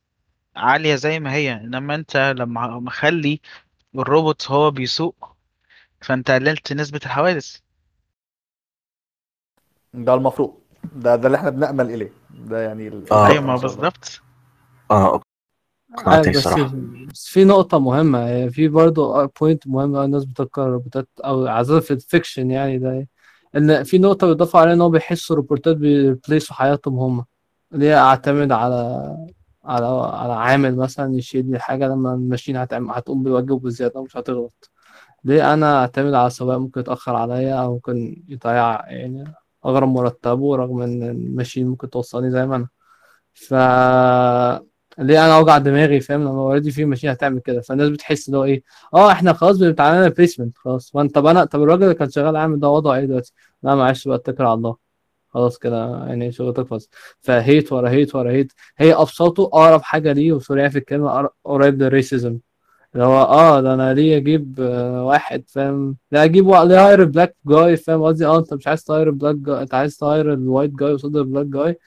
[0.56, 1.52] عالية زي ما هي.
[1.52, 3.40] إنما أنت لما مخلي
[3.94, 5.36] الروبوت هو بيسوق
[6.00, 7.56] فأنت قللت نسبة الحوادث.
[9.94, 10.54] ده المفروض.
[10.92, 12.12] ده ده اللي إحنا بنأمل إليه.
[12.30, 13.26] ده يعني ال- آه.
[13.26, 13.76] أيوه ما إن شاء الله.
[13.76, 14.22] بالظبط
[14.90, 15.22] آه.
[15.94, 16.72] اقنعتني بس الصراحة.
[17.12, 21.46] بس في نقطة مهمة هي في برضه point مهمة أوي الناس بتذكر ال robots أو
[21.46, 23.08] عادة في ال fiction يعني ده
[23.56, 27.24] إن في نقطة بيخافوا عليها إن هو بيحسوا ال robots بي replace وا حياتهم هما
[27.74, 29.16] اللي هي أعتمد على
[29.64, 34.16] على على عامل مثلا يشيل لي حاجة لما ال machine هتعمل هتقوم بالواجب بزيادة ومش
[34.16, 34.70] هتغلط.
[35.24, 39.24] ليه؟ أنا أعتمد على سواق ممكن يتأخر عليا أو ممكن يضيع يعني
[39.66, 42.68] أغرب مرتبه رغم إن الماشين ممكن توصلني زي ما أنا.
[43.34, 43.54] ف
[45.00, 47.60] ليه أنا اوجع دماغي فاهم؟ لما اوريدي في ماشين هتعمل كده.
[47.60, 48.62] فالناس بتحس اللي هو إيه؟
[48.94, 50.90] آه إحنا خلاص بنتعامل بليسمنت خلاص.
[50.92, 53.32] طب أنا طب الراجل اللي كان شغال عامل ده وضعه إيه دلوقتي؟
[53.62, 54.76] لا معلش بقى اتكل على الله.
[55.28, 56.88] خلاص كده يعني شغلتك خلاص
[57.20, 58.52] فهيت ورا هيت ورا هيت.
[58.78, 62.38] هي ابسطه أقرب حاجة ليه وسوري في الكلمة قريب للريسيزم
[62.94, 67.36] اللي هو آه ده أنا ليه أجيب آه، واحد فاهم؟ لا أجيب ليه هاير بلاك
[67.46, 70.92] جاي فاهم قصدي؟ آه أنت مش عايز تهاير بلاك جاي أنت عايز تهاير الوايت جاي
[70.92, 71.78] قصاد البلاك جاي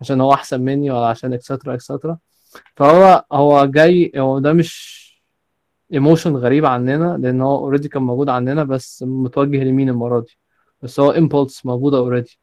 [0.00, 2.18] عشان هو أحسن مني ولا عشان اكسترا اكسترا
[2.76, 4.98] فهو هو جاي هو ده مش
[5.92, 10.38] ايموشن غريب عننا لأن هو اوريدي كان موجود عندنا بس متوجه لمين المرة دي؟
[10.82, 12.38] بس هو امبولس موجودة اوريدي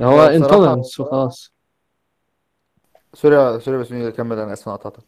[0.00, 1.52] هو هو انتولرنس وخلاص.
[3.14, 5.02] سوري سوري بس مين كمل أنا اسف قطعتك.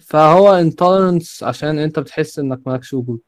[0.00, 3.20] فهو انتولرنس عشان أنت بتحس إنك مالكش وجود.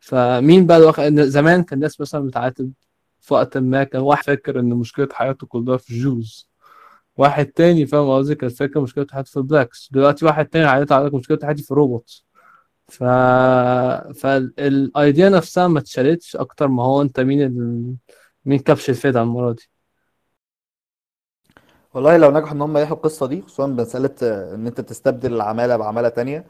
[0.00, 2.72] فمين بقى الواقع إن زمان كان الناس مثلا بتعاتب
[3.20, 6.48] في وقت ما كان واحد فاكر إن مشكلة حياته كلها في ال Jews
[7.16, 9.88] واحد تاني فاهم قصدي؟ كان فاكر مشكلة حياته في ال blacks.
[9.92, 12.22] دلوقتي واحد تاني عيط عليك مشكلة حياتي في الروبوت.
[12.88, 13.04] ف
[14.20, 17.94] فال idea نفسها ما اتشالتش أكتر ما هو أنت مين ال...
[18.44, 19.70] مين كبش الفدا المرة دي.
[21.94, 25.76] والله لو نجحوا إن هم يحيوا القصة دي خصوصا بمسألة آه، إن أنت تستبدل العمالة
[25.76, 26.46] بعمالة تانية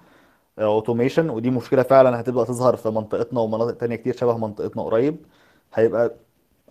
[0.59, 5.27] automation ودي مشكلة فعلا هتبقى تظهر في منطقتنا ومناطق تانية كتير شبه منطقتنا قريب.
[5.75, 6.15] هيبقى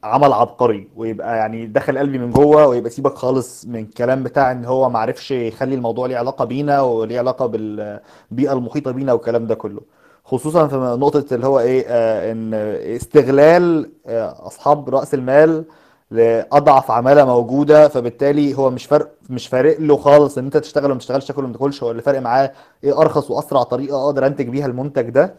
[0.03, 4.65] عمل عبقري ويبقى يعني دخل قلبي من جوه ويبقى سيبك خالص من الكلام بتاع إن
[4.65, 9.81] هو معرفش يخلي الموضوع ليه علاقة بينا وليه علاقة بالبيئة المحيطة بينا والكلام ده كله.
[10.25, 12.53] خصوصا في نقطة اللي هو إيه آه إن
[12.95, 15.65] استغلال آه أصحاب رأس المال
[16.11, 20.99] لأضعف عمالة موجودة فبالتالي هو مش فرق مش فارق له خالص إن أنت تشتغل وما
[20.99, 22.51] تشتغلش تاكل وما تاكلش هو اللي فارق معاه
[22.83, 25.35] إيه أرخص وأسرع طريقة أقدر أنتج بيها المنتج ده.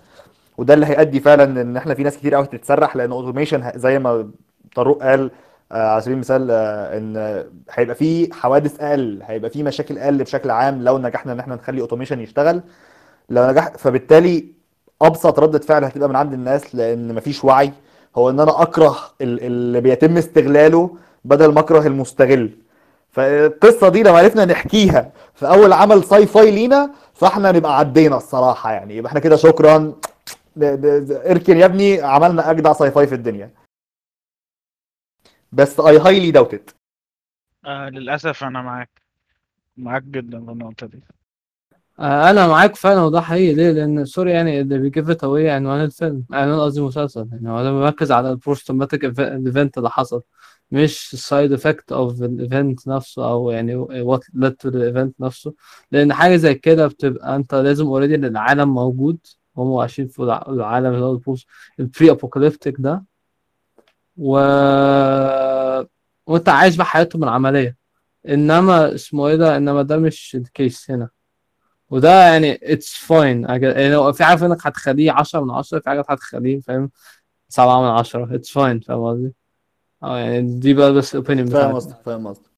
[0.59, 4.31] وده اللي هيؤدي فعلا إن إحنا في ناس كتير قوي تتسرح لأن automation زي ما
[4.74, 5.30] طارق قال
[5.72, 10.50] آه، على سبيل المثال آه، إن هيبقى في حوادث أقل هيبقى في مشاكل أقل بشكل
[10.50, 12.60] عام لو نجحنا إن إحنا نخلي automation يشتغل.
[13.30, 14.44] لو نجح فبالتالي
[15.02, 17.72] أبسط ردة فعل هتبقى من عند الناس لأن مفيش وعي.
[18.16, 20.90] هو إن أنا أكره ال- اللي بيتم استغلاله
[21.24, 22.50] بدل ما أكره المستغل.
[23.10, 28.96] فالقصة دي لو عرفنا نحكيها في أول عمل sci-fi لينا فإحنا نبقى عدينا الصراحة يعني.
[28.96, 29.92] يبقى إحنا كده شكرا.
[30.62, 33.50] اركن يا ابني عملنا أجدع sci-fi في الدنيا.
[35.54, 36.70] بس I highly doubt it
[37.66, 39.02] للأسف أنا معاك.
[39.76, 41.00] معاك جدا في النقطة دي.
[41.98, 43.54] آه، أنا معاك فعلا وده حقيقي.
[43.54, 46.24] ليه؟ لأن sorry يعني اللي بي give it away عنوان الفيلم.
[46.32, 50.22] عنوان قصدي المسلسل يعني هو ده مركز على ال post traumatic event اللي حصل.
[50.70, 55.20] مش ال side effect of ال event نفسه أو يعني what led to ال event
[55.20, 55.54] نفسه.
[55.92, 59.18] لأن حاجة زي كده بتبقى أنت لازم already إن العالم موجود.
[59.56, 61.46] هم عايشين في الع- العالم اللي هو ال post
[61.80, 63.04] ال pre apocalyptic ده.
[64.16, 64.38] و
[66.27, 67.77] وانت عايش بقى حياتهم العملية.
[68.29, 71.09] إنما اسمه إيه ده؟ إنما ده مش ال case هنا.
[71.90, 76.11] وده يعني it's fine يعني لو في حاجة إنك هتخليه 10 من 10 في حاجات
[76.11, 76.90] هتخليه فاهم؟
[77.48, 79.35] 7 من 10 it's fine فاهم قصدي؟
[80.03, 82.50] آه يعني دي بقى بس ال opinion فاهم قصدك فاهم قصدك.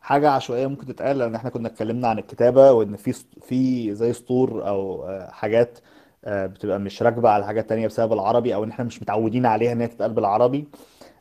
[0.00, 3.12] حاجة عشوائية ممكن تتقال لأن إحنا كنا اتكلمنا عن الكتابة وإن في
[3.42, 5.78] في زي سطور أو آه، حاجات
[6.26, 9.80] بتبقى مش راكبة على حاجات تانية بسبب العربي أو إن إحنا مش متعودين عليها إن
[9.80, 10.64] هي تتقال بالعربي.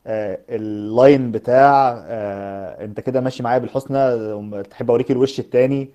[0.08, 5.90] آه، اللاين بتاع آه، أنت كده ماشي معايا بالحسنى آه، تحب أوريك الوش التاني.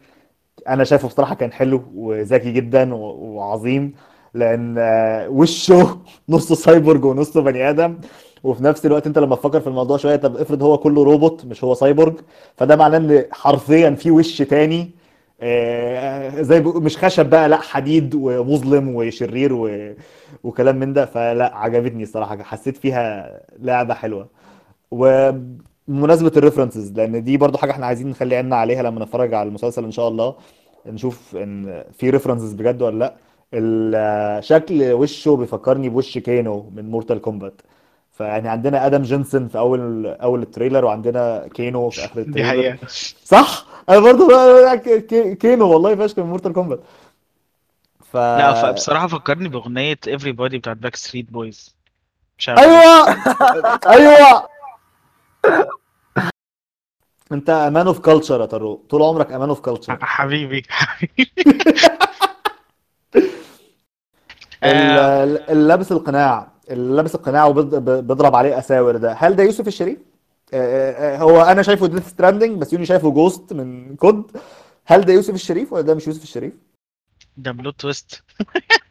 [0.69, 3.95] أنا شايفه بصراحة كان حلو وذكي جدا وعظيم
[4.35, 7.99] لأن آه، وشه نصه سايبورج ونصه بني آدم.
[8.45, 11.65] وفي نفس الوقت أنت لما تفكر في الموضوع شوية طب افرض هو كله روبوت مش
[11.65, 12.15] هو سايبورج
[12.57, 15.00] فده معناه إن حرفيا في وش تاني آه،
[16.43, 19.95] زي بيقو- مش خشب بقى لا حديد ومظلم وشرير و...
[20.45, 21.07] وكلام من ده.
[21.07, 24.29] فلا عجبتني الصراحة حسيت فيها لعبة حلوة.
[24.91, 29.49] وبمناسبة ال references لأن دي برضو حاجة إحنا عايزين نخلي عيننا عليها لما نتفرج على
[29.49, 30.35] المسلسل إن شاء الله
[30.87, 33.15] نشوف إن في references بجد ولا لأ.
[33.55, 37.63] ال- شكل وشه بيفكرني بوش كينو من مورتال كومبات
[38.21, 42.31] فيعني عندنا آدم جينسون في أول أول ال trailer وعندنا كينو في آخر دي ال
[42.31, 42.49] trailer.
[42.49, 42.79] حقيقة.
[43.25, 43.65] صح؟
[44.75, 46.81] ك- ك- كينو والله فشخ من مورتال كومبات.
[48.13, 51.75] ف لا فبصراحة فكرني بأغنية Everybody بتاعت باك ستريت بويز
[52.39, 52.61] مش عارف.
[52.61, 53.17] أيوه!
[53.97, 54.49] أيوه!
[57.33, 58.81] أنت a man of culture يا طارق.
[58.91, 61.33] طول عمرك a man of culture حبيبي حبيبي.
[64.65, 69.13] اللي لابس القناع اللي لابس القناع وبيضرب عليه أساور ده.
[69.13, 69.99] هل ده يوسف الشريف؟
[70.55, 74.37] آه، آه، هو أنا شايفه ديث ستراندنج بس يوني شايفه جوست من كود.
[74.87, 76.53] هل ده يوسف الشريف ولا ده مش يوسف الشريف؟
[77.37, 78.23] ده بلوت تويست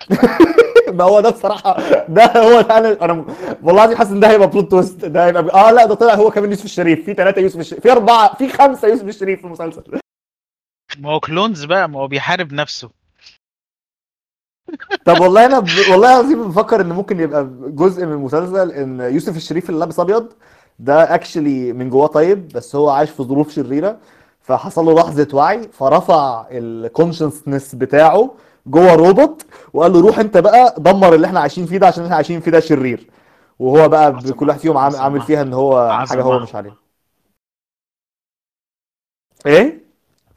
[0.93, 1.77] ما هو ده بصراحة
[2.08, 3.25] ده هو ده أنا أنا
[3.63, 6.32] والله العظيم حاسس إن ده هيبقى بلوت تويست ده هيبقى آه لا ده طلع هو
[6.32, 7.05] كمان يوسف الشريف.
[7.05, 9.84] في ثلاثة يوسف الشريف في أربعة في خمسة يوسف الشريف في المسلسل.
[10.99, 12.89] ما هو clones بقى ما هو بيحارب نفسه.
[15.05, 15.67] طب والله أنا ب...
[15.91, 20.34] والله العظيم بفكر إن ممكن يبقى جزء من المسلسل إن يوسف الشريف اللي لابس أبيض
[20.79, 23.97] ده actually من جواه طيب بس هو عايش في ظروف شريرة
[24.41, 28.32] فحصل له لحظة وعي فرفع ال consciousness بتاعه
[28.67, 32.15] جوه روبوت وقال له روح أنت بقى دمر اللي إحنا عايشين فيه ده عشان إحنا
[32.15, 33.08] عايشين فيه ده شرير.
[33.60, 36.75] وهو بقى عظمة كل واحد فيهم عامل فيها إن هو حاجة هو مش عليها.
[39.45, 39.84] إيه؟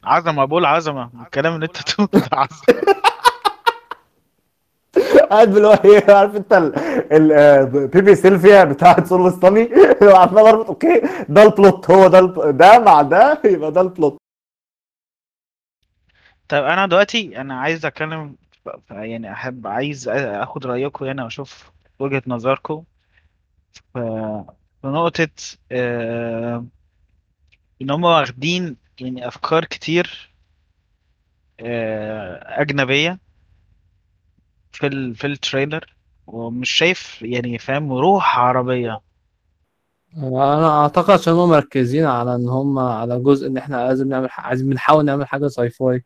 [0.03, 2.93] عظمة بقول عظمة الكلام اللي أنت تقوله ده عظمة.
[5.17, 6.75] قاعد اللي إيه عارف انت ال-
[7.13, 7.63] ال- آه،
[8.15, 9.21] سيلفيا بتاعت سول
[10.01, 12.51] لو عمال أربط okay ده ال plot هو ده.
[12.51, 14.17] ده مع ده يبقى ده ال plot
[16.49, 18.35] طيب أنا دلوقتي أنا عايز أتكلم
[18.91, 22.83] يعني أحب عايز أخد رأيكم هنا وأشوف وجهة نظركم.
[24.81, 25.27] في نقطة
[25.71, 26.65] آه،
[27.81, 30.33] إن هم واخدين يعني أفكار كتير
[31.59, 33.19] آه، أجنبية.
[34.73, 35.95] في ال في ال trailer
[36.27, 39.01] ومش شايف يعني فاهم روح عربية.
[40.17, 44.69] أنا أعتقد عشان هم مركزين على إن هم على جزء إن إحنا لازم نعمل عايزين
[44.69, 46.05] بنحاول نعمل حاجة sci-fi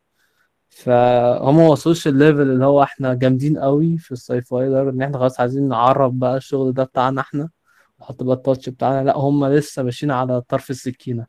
[0.70, 5.02] فهم ما وصلوش ال level اللي هو إحنا جامدين قوي في ال sci-fi ده إن
[5.02, 7.50] إحنا خلاص عايزين نعرف بقى الشغل ده بتاعنا إحنا
[8.02, 9.04] نحط بقى ال touch بتاعنا.
[9.06, 11.28] لا هم لسه ماشيين على طرف السكينة.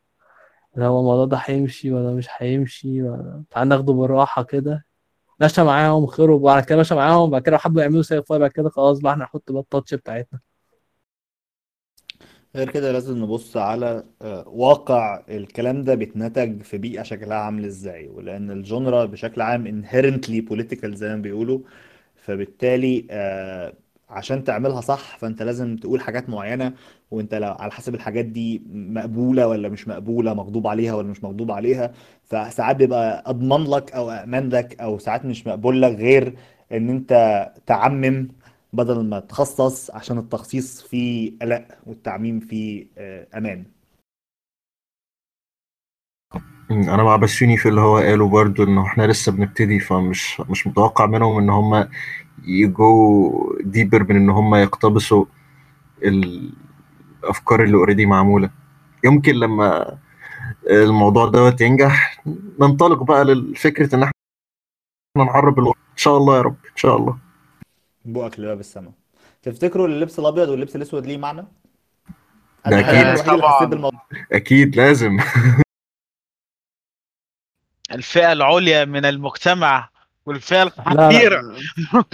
[0.75, 4.85] اللي هو الموضوع ده هيمشي ولا مش هيمشي ولا تعال ناخده بالراحة كده.
[5.41, 9.01] ماشي معاهم خير وبعد كده ماشي معاهم بعد كده حبوا يعملوا sci-fi بعد كده خلاص
[9.01, 10.41] بقى إحنا نحط بقى ال touch بتاعتنا.
[12.57, 18.09] غير كده لازم نبص على آه، واقع الكلام ده بيتنتج في بيئة شكلها عامل إزاي
[18.09, 21.61] ولأن ال genre بشكل عام inherently political زي ما بيقولوا
[22.17, 23.75] فبالتالي آه،
[24.11, 26.73] عشان تعملها صح فأنت لازم تقول حاجات معينة
[27.11, 31.51] وأنت لو على حسب الحاجات دي مقبولة ولا مش مقبولة مغضوب عليها ولا مش مغضوب
[31.51, 31.93] عليها.
[32.25, 36.37] فساعات بيبقى أضمن لك أو امن لك أو ساعات مش مقبول لك غير
[36.73, 37.13] إن أنت
[37.67, 38.29] تعمم
[38.73, 43.65] بدل ما تخصص عشان التخصيص فيه قلق والتعميم فيه آه، أمان.
[46.71, 51.07] أنا مع بسيوني في اللي هو قاله برضو إنه إحنا لسه بنبتدي فمش مش متوقع
[51.07, 51.89] منهم إن هم
[52.47, 55.25] يجو deeper من إن هم يقتبسوا
[56.03, 58.51] الأفكار اللي already معمولة.
[59.05, 59.99] يمكن لما
[60.71, 62.23] الموضوع دوت ينجح
[62.61, 64.13] ننطلق بقى لفكره إن إحنا
[65.17, 67.19] نعرب الوقت إن شاء الله يا رب إن شاء الله.
[68.05, 68.93] بقك لباب السما
[69.43, 71.47] تفتكروا اللبس الأبيض واللبس الأسود ليه معنى؟
[72.67, 73.25] ده أكيد.
[73.27, 73.91] طبعاً.
[74.33, 75.19] أكيد لازم.
[77.93, 79.89] الفئة العليا من المجتمع
[80.31, 82.05] الحقيرة لا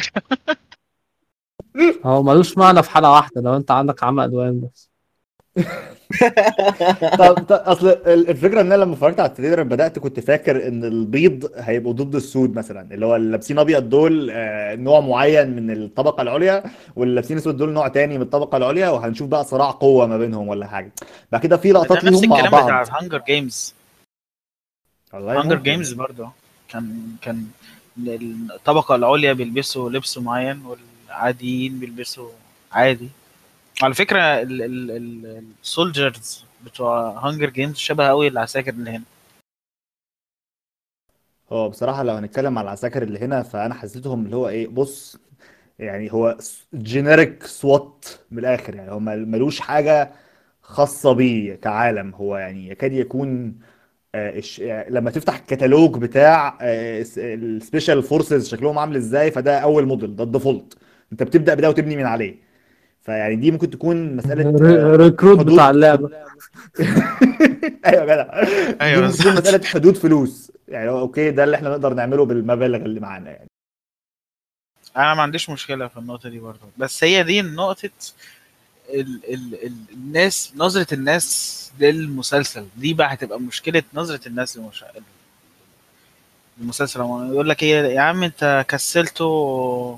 [2.05, 4.91] هو ملوش معنى في حالة واحدة لو أنت عندك عمى ألوان بس.
[7.19, 10.85] طب طب أصل ال- الفكرة إن أنا لما اتفرجت على التريلر بدأت كنت فاكر إن
[10.85, 15.71] البيض هيبقوا ضد السود مثلا اللي هو اللي لابسين أبيض دول آه، نوع معين من
[15.71, 16.65] الطبقة العليا
[16.97, 20.49] واللي لابسين اسود دول نوع تاني من الطبقة العليا وهنشوف بقى صراع قوة ما بينهم
[20.49, 20.93] ولا حاجة.
[21.33, 23.03] بعد كده في لقطات نفس ليهم مع الكلام بتاع بعض.
[23.03, 23.75] Hunger Games
[25.15, 26.31] والله Hunger Games برضه
[26.69, 27.45] كان كان
[27.99, 32.31] الطبقة العليا بيلبسوا لبس معين والعاديين بيلبسوا
[32.73, 33.09] عادي.
[33.83, 34.21] على فكرة
[35.63, 39.03] ال soldiers بتوع Hunger Games شبه قوي العساكر اللي هنا.
[41.53, 45.17] هو بصراحة لو هنتكلم على العساكر اللي هنا فأنا حسيتهم اللي هو إيه بص
[45.79, 46.39] يعني هو
[46.75, 50.13] generic SWAT من الآخر يعني هو مل- ملوش حاجة
[50.63, 52.15] خاصة بيه كعالم.
[52.15, 53.55] هو يعني يكاد يكون
[54.89, 60.31] لما تفتح الكتالوج بتاع ال special forces شكلهم عامل إزاي فده أول موديل ده ال
[60.31, 60.79] default.
[61.13, 62.37] انت بتبدأ بده وتبني من عليه.
[63.03, 65.53] فيعني دي ممكن تكون مسألة آه، recruit حدود.
[65.53, 66.11] بتاع اللعبة.
[67.87, 68.43] أيوه جدع.
[68.45, 70.53] دي أيوه ممكن تكون مسألة حدود فلوس.
[70.69, 73.49] يعني هو okay ده اللي إحنا نقدر نعمله بالمبالغ اللي معانا يعني.
[74.97, 76.61] أنا ما عنديش مشكلة في النقطة دي برضه.
[76.79, 77.91] بس هي دي نقطة
[78.89, 84.85] ال ال ال الناس نظرة الناس للمسلسل دي بقى هتبقى مشكلة نظرة الناس للمش...
[86.61, 89.97] المسلسل يقول لك إيه يا عم أنت كسلتوا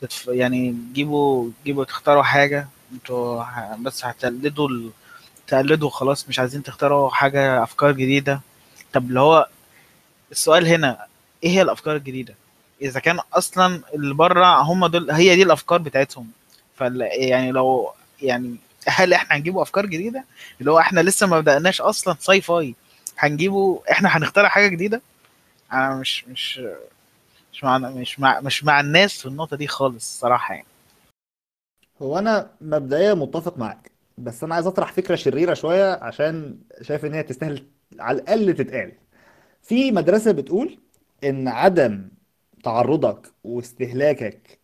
[0.00, 0.26] تتف...
[0.28, 3.44] يعني جيبوا جيبوا تختاروا حاجة أنتوا
[3.76, 4.90] بس هتقلدوا ال...
[5.46, 8.40] تقلدوا خلاص مش عايزين تختاروا حاجة أفكار جديدة.
[8.92, 9.48] طب اللي هو
[10.32, 11.06] السؤال هنا
[11.44, 12.34] إيه هي الأفكار الجديدة؟
[12.82, 16.30] إذا كان أصلا اللي بره هم دول هي دي الأفكار بتاعتهم.
[16.76, 18.56] فال يعني لو يعني
[18.86, 20.24] هل إحنا هنجيبوا أفكار جديدة؟
[20.60, 22.74] اللي هو إحنا لسه ما بدأناش أصلا ساي فاي
[23.18, 25.02] هنجيبوا إحنا هنخترع حاجة جديدة؟
[25.72, 26.60] أنا مش مش
[27.52, 30.66] مش مع مش مع مش مع الناس في النقطة دي خالص صراحة يعني.
[32.02, 37.14] هو أنا مبدئيا متفق معاك بس أنا عايز أطرح فكرة شريرة شوية عشان شايف إن
[37.14, 37.66] هي تستاهل
[38.00, 38.92] على الأقل تتقال.
[39.62, 40.78] في مدرسة بتقول
[41.24, 42.08] إن عدم
[42.64, 44.58] تعرضك واستهلاكك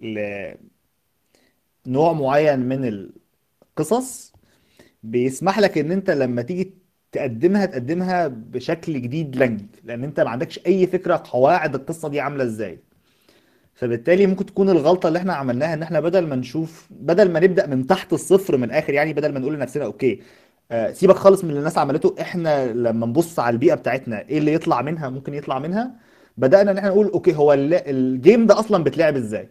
[1.87, 3.11] لنوع معين من
[3.79, 4.33] القصص
[5.03, 6.75] بيسمح لك إن أنت لما تيجي
[7.12, 12.45] تقدمها تقدمها بشكل جديد لنج لأن أنت ما عندكش أي فكرة قواعد القصة دي عاملة
[12.45, 12.79] إزاي.
[13.75, 17.67] فبالتالي ممكن تكون الغلطة اللي إحنا عملناها إن إحنا بدل ما نشوف بدل ما نبدأ
[17.67, 20.23] من تحت الصفر من الآخر يعني بدل ما نقول لنفسنا أوكي
[20.71, 24.53] آه، سيبك خالص من اللي الناس عملته إحنا لما نبص على البيئة بتاعتنا إيه اللي
[24.55, 25.95] يطلع منها ممكن يطلع منها؟
[26.37, 29.49] بدأنا إن إحنا نقول okay هو ال game ده أصلا بيتلعب إزاي؟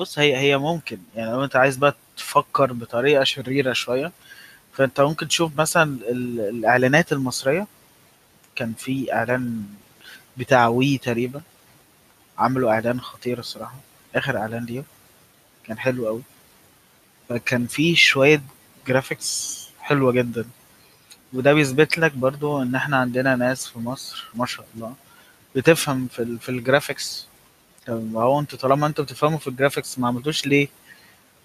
[0.00, 0.98] بص هي هي ممكن.
[1.16, 4.12] يعني لو انت عايز بقى تفكر بطريقة شريرة شوية
[4.72, 7.66] فانت ممكن تشوف مثلا ال- الإعلانات المصرية.
[8.56, 9.64] كان في إعلان
[10.36, 11.42] بتاع WE تقريبا.
[12.38, 13.76] عملوا إعلان خطير الصراحة.
[14.14, 14.84] آخر إعلان ليه
[15.64, 16.22] كان حلو قوي
[17.28, 18.42] فكان في شوية
[18.86, 20.44] graphics حلوة جدا.
[21.32, 24.94] وده بيثبت لك برضو إن إحنا عندنا ناس في مصر ما شاء الله
[25.56, 27.26] بتفهم في في ال graphics
[27.86, 30.68] طب هو أنتوا طالما أنتوا بتفهموا في ال graphics ما عملتوش ليه؟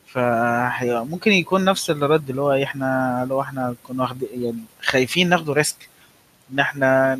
[0.07, 4.59] فهي ممكن يكون نفس الرد اللي هو إيه، إحنا اللي هو إحنا كنا واخدين يعني
[4.81, 5.89] خايفين ناخدوا risk
[6.51, 7.19] إن إحنا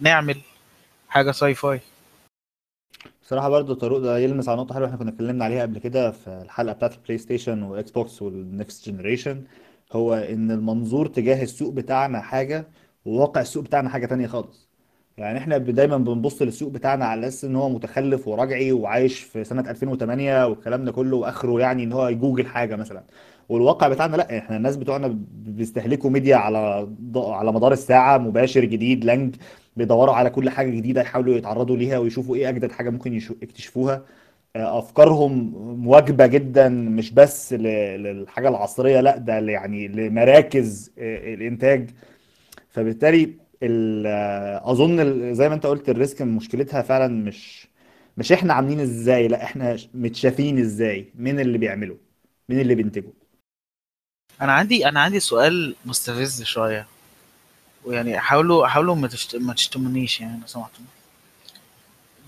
[0.00, 0.40] نعمل
[1.08, 1.80] حاجة sci-fi
[3.22, 6.28] بصراحة برضو طارق ده يلمس على نقطة حلوة إحنا كنا اتكلمنا عليها قبل كده في
[6.44, 9.44] الحلقة بتاعت ال PlayStation و Xbox وال next generation
[9.92, 12.66] هو إن المنظور تجاه السوق بتاعنا حاجة
[13.04, 14.68] وواقع السوق بتاعنا حاجة تانية خالص.
[15.18, 19.70] يعني إحنا دايما بنبص للسوق بتاعنا على أساس إن هو متخلف ورجعي وعايش في سنة
[19.70, 23.02] 2008 والكلام ده كله وآخره يعني إن هو يجوجل حاجة مثلا.
[23.48, 29.36] والواقع بتاعنا لأ إحنا الناس بتوعنا بيستهلكوا ميديا على على مدار الساعة مباشر جديد لانج
[29.76, 34.02] بيدوروا على كل حاجة جديدة يحاولوا يتعرضوا ليها ويشوفوا إيه أجدد حاجة ممكن يكتشفوها.
[34.56, 35.52] أفكارهم
[35.84, 41.90] مواكبة جدا مش بس للحاجة العصرية لأ ده يعني لمراكز الإنتاج.
[42.70, 44.06] فبالتالي ال-
[44.64, 47.66] أظن ال- زي ما أنت قلت ال risk مشكلتها فعلا مش
[48.16, 51.96] مش إحنا عاملين إزاي لأ إحنا متشافين إزاي مين اللي بيعمله
[52.48, 53.12] مين اللي بينتجه.
[54.42, 56.86] أنا عندي أنا عندي سؤال مستفز شوية.
[57.84, 59.36] ويعني حاولوا حاولوا ما تشت...
[59.36, 60.84] ما تشتمونيش يعني لو سمحتوا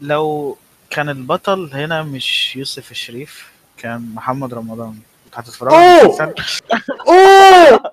[0.00, 0.56] لو
[0.90, 4.98] كان البطل هنا مش يوسف الشريف كان محمد رمضان.
[5.24, 6.02] كنت هتتفرجوا على أوه!
[6.02, 6.62] المسلسل؟
[7.08, 7.90] أوه!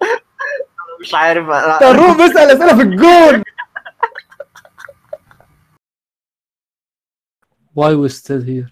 [1.02, 1.48] مش عارف.
[1.48, 3.44] أنا- طروق بيسأل أسئلة في الجون.
[7.80, 8.70] Why we still here?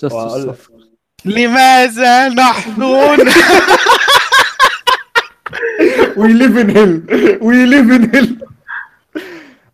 [0.00, 0.72] Just to suffer.
[1.24, 2.82] لماذا نحن
[6.16, 8.38] we live in hell we live in hell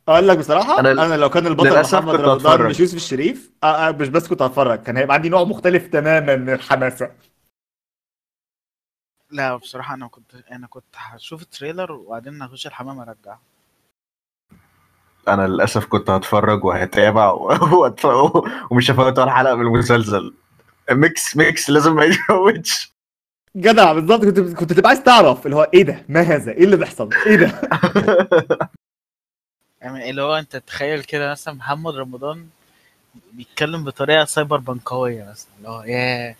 [0.09, 2.63] أقول لك بصراحة أنا- أنا, لو كان البطل محمد رمضان.
[2.63, 6.37] مش يوسف الشريف آه آه مش بس كنت هتفرج كان هيبقى عندي نوع مختلف تماما
[6.37, 7.11] من الحماسة.
[9.31, 13.41] لا بصراحة أنا كنت أنا كنت هشوف ال trailer وبعدين هخش الحمام أرجعه.
[15.29, 17.31] أنا للأسف كنت هتفرج وهتابع
[18.71, 20.35] ومش هفوت ولا حلقة من المسلسل.
[20.91, 22.93] mix mix لازم ما يتفوتش.
[23.57, 24.25] جدع بالظبط.
[24.25, 27.37] كنت كنت تبقى عايز تعرف اللي هو إيه ده؟ ما هذا؟ إيه اللي بيحصل؟ إيه
[27.37, 27.61] ده؟
[29.83, 32.49] يعني اللي هو أنت تخيل كده مثلا محمد رمضان
[33.33, 36.37] بيتكلم بطريقة cyberpunk ويه مثلا اللي هو ياه.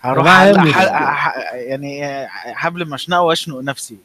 [0.00, 3.96] هروح جماعة أعلق مش- حلقة ح- يعني حبل مشنقة وأشنق نفسي.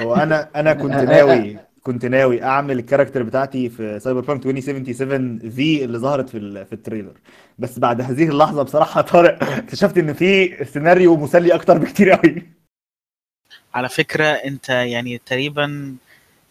[0.00, 5.84] هو أنا أنا كنت ناوي كنت ناوي أعمل ال character بتاعتي في Cyberpunk 2077 في
[5.84, 7.12] اللي ظهرت في ال- في ال trailer.
[7.58, 12.42] بس بعد هذه اللحظة بصراحة طارق اكتشفت إن في سيناريو مسلي أكتر بكتير قوي
[13.74, 15.96] على فكرة أنت يعني تقريبا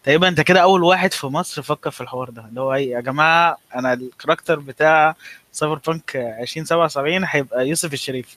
[0.04, 2.44] تقريبا أنت كده أول واحد في مصر فكر في الحوار ده.
[2.48, 5.16] اللي هو إيه يا جماعة أنا ال character بتاع
[5.52, 8.36] Cyberpunk 2077 هيبقى يوسف الشريف.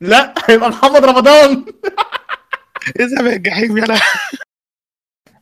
[0.00, 1.64] لا هيبقى محمد رمضان.
[3.00, 3.94] اذهب إلى الجحيم يلا.
[3.94, 4.00] يا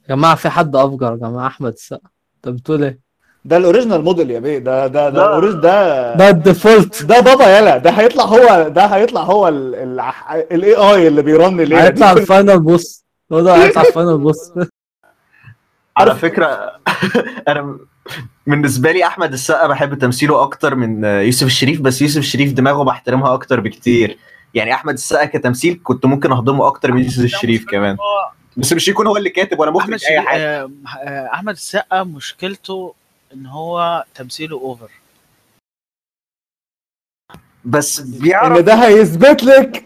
[0.08, 2.08] جماعة في حد أفجر؟ يا جماعة أحمد السقا.
[2.36, 2.98] أنت بتقول إيه؟
[3.44, 4.58] ده ال original model يا بيه.
[4.58, 5.26] ده ده ده لا.
[5.26, 7.02] ال orig- ده ده ال default.
[7.02, 11.76] ده بابا يلا ده هيطلع هو ده هيطلع هو ال AI اللي بيرن دي.
[11.76, 14.52] هيطلع ال final boss هو ده هيطلع ال final boss
[15.96, 16.72] على فكرة
[17.48, 17.78] أنا
[18.46, 23.34] بالنسبة لي أحمد السقا بحب تمثيله أكتر من يوسف الشريف بس يوسف الشريف دماغه بحترمها
[23.34, 24.18] أكتر بكتير.
[24.54, 27.96] يعني أحمد السقا كتمثيل كنت ممكن أهضمه أكتر من يوسف الشريف كمان.
[28.56, 30.62] بس مش يكون هو اللي كاتب ولا أحمد مخرج اي حاجة.
[30.62, 32.94] آه، آه، أحمد السقا مشكلته
[33.32, 34.90] إن هو تمثيله over
[37.64, 39.84] بس بيعرف إن ده هيثبت لك.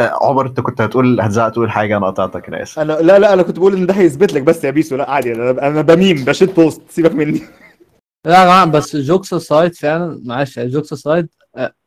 [0.00, 2.78] آه، عمر أنت كنت هتقول هتزعق تقول حاجة أنا قطعتك أنا آسف.
[2.78, 5.32] أنا لا لا أنا كنت بقول إن ده هيثبت لك بس يا بيسو لا عادي
[5.32, 7.40] أنا أنا ب meme ب shitpost سيبك مني.
[8.26, 11.28] لا يا جماعة بس jokes aside فعلا معلش jokes aside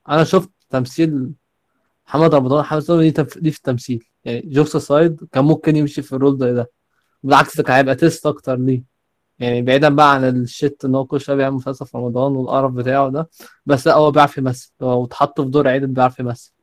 [0.10, 1.32] أنا شفت تمثيل
[2.08, 4.04] محمد رمضان محمد رمضان تف- ليه في التمثيل.
[4.26, 6.72] يعني jokes aside كان ممكن يمشي في ال role ده
[7.24, 8.84] بالعكس كان هيبقى taste أكتر ليه.
[9.40, 12.72] يعني بعيدا بقى عن ال shit إن هو كل شوية بيعمل مسلسل في رمضان والقرف
[12.74, 13.30] بتاعه ده
[13.66, 14.72] بس لا هو بيعرف يمثل.
[14.82, 16.54] هو اتحط في دور عيد بيعرف يمثل.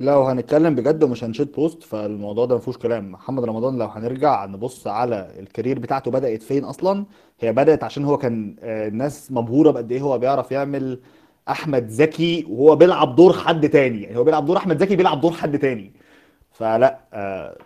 [0.00, 3.12] لا وهنتكلم بجد ومش هن shitpost فالموضوع ده ما فيهوش كلام.
[3.12, 7.06] محمد رمضان لو هنرجع نبص على ال career بتاعته بدأت فين أصلا؟
[7.40, 11.00] هي بدأت عشان هو كان آه، الناس مبهورة بقد إيه هو بيعرف يعمل
[11.48, 14.02] أحمد زكي وهو بيلعب دور حد تاني.
[14.02, 15.92] يعني هو بيلعب دور أحمد زكي بيلعب دور حد تاني.
[16.52, 17.58] فلا آه،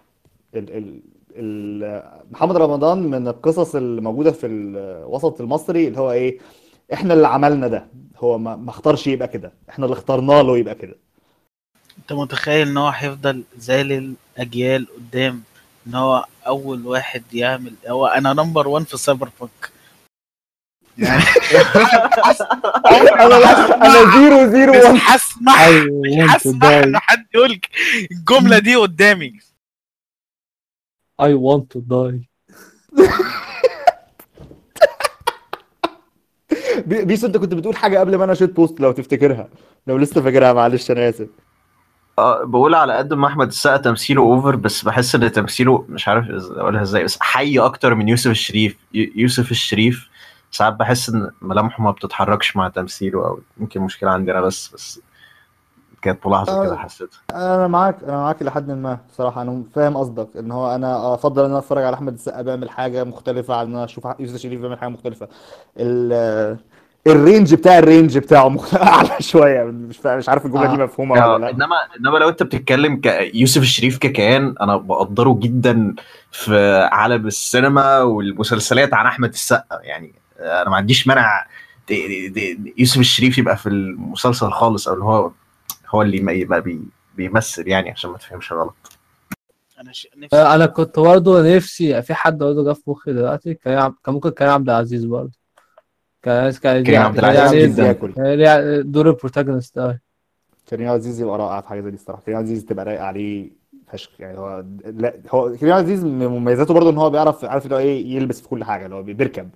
[0.54, 1.00] ال ال
[1.36, 6.38] ال محمد رمضان من القصص اللي موجودة في الوسط المصري اللي هو إيه
[6.92, 7.86] إحنا اللي عملنا ده.
[8.18, 9.52] هو ما ما اختارش يبقى كده.
[9.70, 10.96] إحنا اللي اخترنا له يبقى كده.
[11.98, 15.42] أنت متخيل إن هو هيفضل ذالل اجيال قدام؟
[15.86, 19.70] إن هو أول واحد يعمل هو أنا number 1 في cyberpunk
[20.98, 21.24] يعني.
[23.20, 27.60] أنا لا أنا zero zero مش one هسمح مش هسمح ان حد يقول
[28.10, 29.32] الجملة دي قدامي.
[31.22, 32.18] I want to die.
[36.86, 39.48] بي- بيسو أنت كنت بتقول حاجة قبل ما أنا shitpost لو تفتكرها.
[39.86, 41.26] لو لسه فاكرها معلش أنا آسف.
[42.18, 46.24] آه بقول على قد ما أحمد السقا تمثيله over بس بحس إن تمثيله مش عارف
[46.30, 48.76] أقولها إزاي بس حي أكتر من يوسف الشريف.
[48.94, 50.08] يوسف الشريف
[50.50, 55.00] ساعات بحس إن ملامحه ما بتتحركش مع تمثيله أو يمكن مشكلة عندنا بس بس
[56.02, 56.76] كانت ملاحظه كده آه.
[56.76, 57.18] حسيتها.
[57.34, 59.42] أنا معاك أنا معاك لحد ما بصراحة.
[59.42, 63.04] أنا فاهم قصدك إن هو أنا أفضل إن أنا أتفرج على أحمد السقا بيعمل حاجة
[63.04, 65.28] مختلفة عن إن أنا أشوف يوسف شريف بيعمل حاجة مختلفة.
[65.78, 66.58] ال
[67.06, 69.62] ال range بتاع ال range بتاعه مخ- أعلى شوية.
[69.64, 70.84] مش مش عارف الجملة دي آه.
[70.84, 71.50] مفهومة آه، ولا لأ.
[71.50, 75.94] إنما إنما لو أنت بتتكلم كيوسف الشريف ككيان أنا بقدره جدا
[76.32, 79.78] في عالم السينما والمسلسلات عن أحمد السقا.
[79.82, 81.46] يعني أنا ما عنديش مانع
[82.78, 85.30] يوسف الشريف يبقى في المسلسل خالص أو اللي هو
[85.88, 86.80] هو اللي ما يبقى بي
[87.16, 88.74] بيمثل يعني عشان ما تفهمش غلط.
[89.80, 90.08] أنا ش...
[90.16, 94.50] نفسي أنا كنت برضه نفسي في حد برضه جه في مخي دلوقتي كان ممكن كريم
[94.50, 95.32] عبد العزيز برضه.
[96.22, 97.88] كان كان كريم عبد العزيز يعني.
[97.88, 100.00] ياكل كان ليه دور ال protagonist أوي.
[100.68, 102.22] كريم عزيز يبقى رائع في حاجة زي دي الصراحة.
[102.22, 103.50] كريم عزيز تبقى رايق عليه
[103.92, 104.38] فشخ يعني.
[104.38, 108.16] هو لا هو كريم عزيز من مميزاته برضه إن هو بيعرف عارف اللي هو إيه
[108.16, 109.50] يلبس في كل حاجة اللي هو بيركب.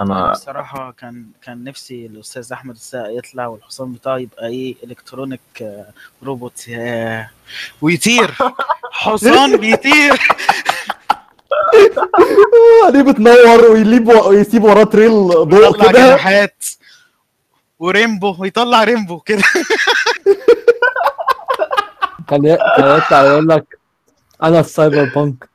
[0.00, 5.86] أنا بصراحة كان كان نفسي الأستاذ أحمد السقا يطلع والحصان بتاعه يبقى إيه إلكترونيك آه،
[6.22, 6.70] روبوت.
[7.82, 8.34] ويطير.
[8.92, 10.20] حصان بيطير.
[12.86, 16.64] عليه بتنور ويليب ويسيب وراه تريل ضوء يطلع كده؟ جناحات.
[17.78, 19.42] ورامبو ويطلع رامبو كده.
[22.28, 23.78] كان يطلع يقول لك
[24.42, 25.48] أنا ال cyberpunk.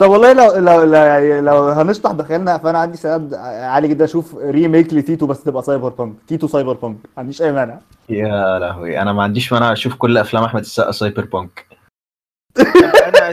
[0.00, 4.34] طب والله لو لو لو, يعني لو هنشطح بخيالنا فأنا عندي استعداد عالي جدا أشوف
[4.36, 7.78] remake لتيتو بس تبقى cyberpunk تيتو cyberpunk ما عنديش أي مانع.
[8.08, 11.66] يا لهوي أنا ما عنديش مانع أشوف كل أفلام أحمد السقا cyberpunk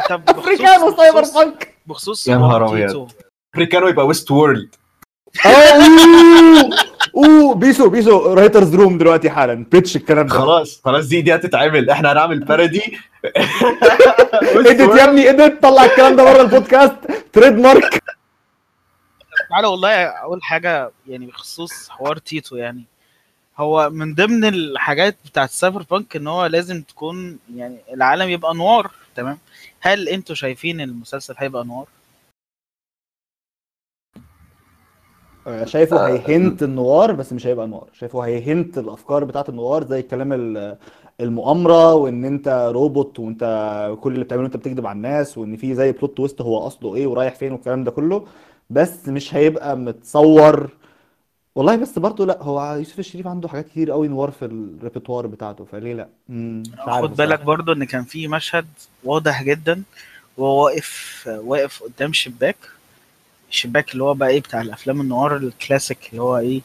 [0.10, 2.88] طب أفريكانو بخصوص cyberpunk بخصوص يا نهار.
[2.88, 3.08] تيتو.
[3.54, 4.76] أفريكانو يبقى Westworld
[5.46, 5.50] آه
[7.18, 9.66] أوه بيسو بيسو writers room دلوقتي حالا.
[9.72, 10.34] pitch الكلام ده.
[10.34, 11.90] خلاص خلاص دي دي هتتعمل.
[11.90, 12.82] إحنا هنعمل parody
[14.56, 15.62] edit يا ابني edit.
[15.64, 16.96] طلع الكلام ده بره ال podcast.
[17.34, 18.04] trademark
[19.50, 22.84] تعالى والله اول حاجة يعني بخصوص حوار تيتو يعني.
[23.58, 28.92] هو من ضمن الحاجات بتاعت ال cyberpunk إن هو لازم تكون يعني العالم يبقى noir
[29.16, 29.38] تمام؟
[29.80, 31.86] هل أنتوا شايفين المسلسل هيبقى noir؟
[35.66, 39.57] شايفه هي hint ال noir بس مش هيبقى noir شايفه هي hint الأفكار بتاعت ال
[39.57, 40.78] noir زي الكلام ال-
[41.22, 43.44] المؤامرة وإن أنت روبوت وأنت
[44.02, 47.08] كل اللي بتعمله أنت بتكذب على الناس وإن في زي plot twist هو اصله إيه
[47.08, 48.26] ورايح فين والكلام ده كله.
[48.70, 50.70] بس مش هيبقى متصور.
[51.56, 55.26] والله بس برضه لأ هو يوسف الشريف عنده حاجات كتير قوي noir في ال repertoire
[55.26, 57.42] بتاعته فليه لأ؟ مم، مش عارف خد بالك.
[57.44, 58.66] برضو إن كان في مشهد
[59.04, 59.84] واضح جدا
[60.38, 62.56] وهو واقف واقف قدام شباك
[63.50, 66.62] الشباك اللي هو بقى إيه بتاع الأفلام ال noir ال classic اللي هو إيه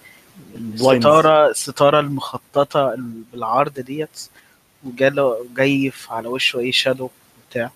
[0.55, 2.95] الستارة الستارة المخططة
[3.33, 4.29] بالعرض ديت
[4.85, 7.11] وجاله جاي في- على وشه إيه shadow
[7.51, 7.71] بتاع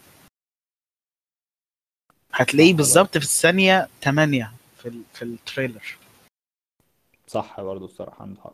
[2.33, 5.97] هتلاقيه بالظبط في الثانية 8 في ال- في ال trailer.
[7.27, 8.53] صح برضه الصراحة عنده حق.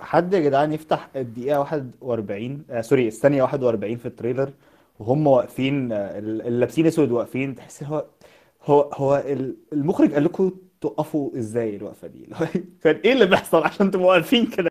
[0.00, 4.52] حد يا جدعان يفتح الدقيقة 41 آه sorry الثانية 41 في ال trailer
[4.98, 8.04] وهم واقفين آه، ال- اللي لابسين اسود واقفين تحس هو
[8.64, 12.26] هو هو ال- المخرج قال لكم توقفوا إزاي الوقفة دي؟
[12.84, 14.68] كان إيه اللي بيحصل عشان تبقوا واقفين كده؟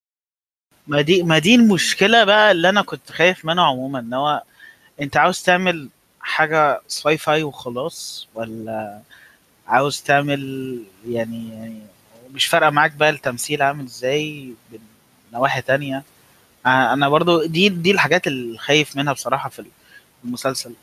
[0.88, 4.44] ما دي ما دي المشكلة بقى اللي أنا كنت خايف منها عموما إن هو
[5.02, 5.89] أنت عاوز تعمل
[6.20, 9.02] حاجة sci-fi وخلاص ولا
[9.68, 11.80] عاوز تعمل يعني, يعني
[12.34, 14.80] مش فارقة معاك بقى التمثيل عامل إزاي من
[15.34, 16.04] نواحي تانية؟
[16.66, 19.66] أنا برضو دي دي الحاجات اللي خايف منها بصراحة في
[20.26, 20.74] المسلسل.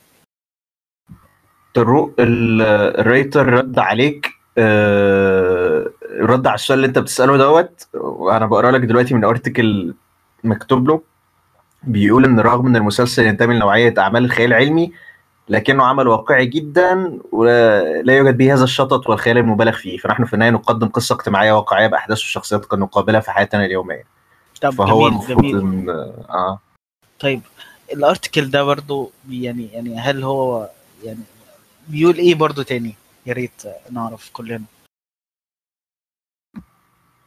[1.75, 2.63] طروق ال-
[3.01, 5.91] الرايتر رد عليك آه،
[6.21, 7.89] رد على السؤال اللي انت بتسأله دوت.
[7.95, 9.95] وأنا بقرأ لك دلوقتي من ارتكل
[10.45, 11.01] مكتوب له.
[11.83, 14.93] بيقول إن رغم إن المسلسل ينتمي لنوعية أعمال الخيال العلمي
[15.49, 19.97] لكنه عمل واقعي جدا ولا يوجد به هذا الشطط والخيال المبالغ فيه.
[19.99, 24.05] فنحن في النهاية نقدم قصة اجتماعية واقعية بأحداث وشخصيات قد نقابلها في حياتنا اليومية.
[24.61, 25.59] طب فهو جميل المفروض جميل.
[25.59, 25.91] ان
[26.31, 26.59] آه.
[27.21, 27.41] طيب
[27.93, 30.69] الارتكل ده برضو يعني يعني هل هو
[31.05, 31.19] يعني
[31.91, 32.95] بيقول إيه برضو تاني؟
[33.27, 34.65] يا ريت نعرف كلنا.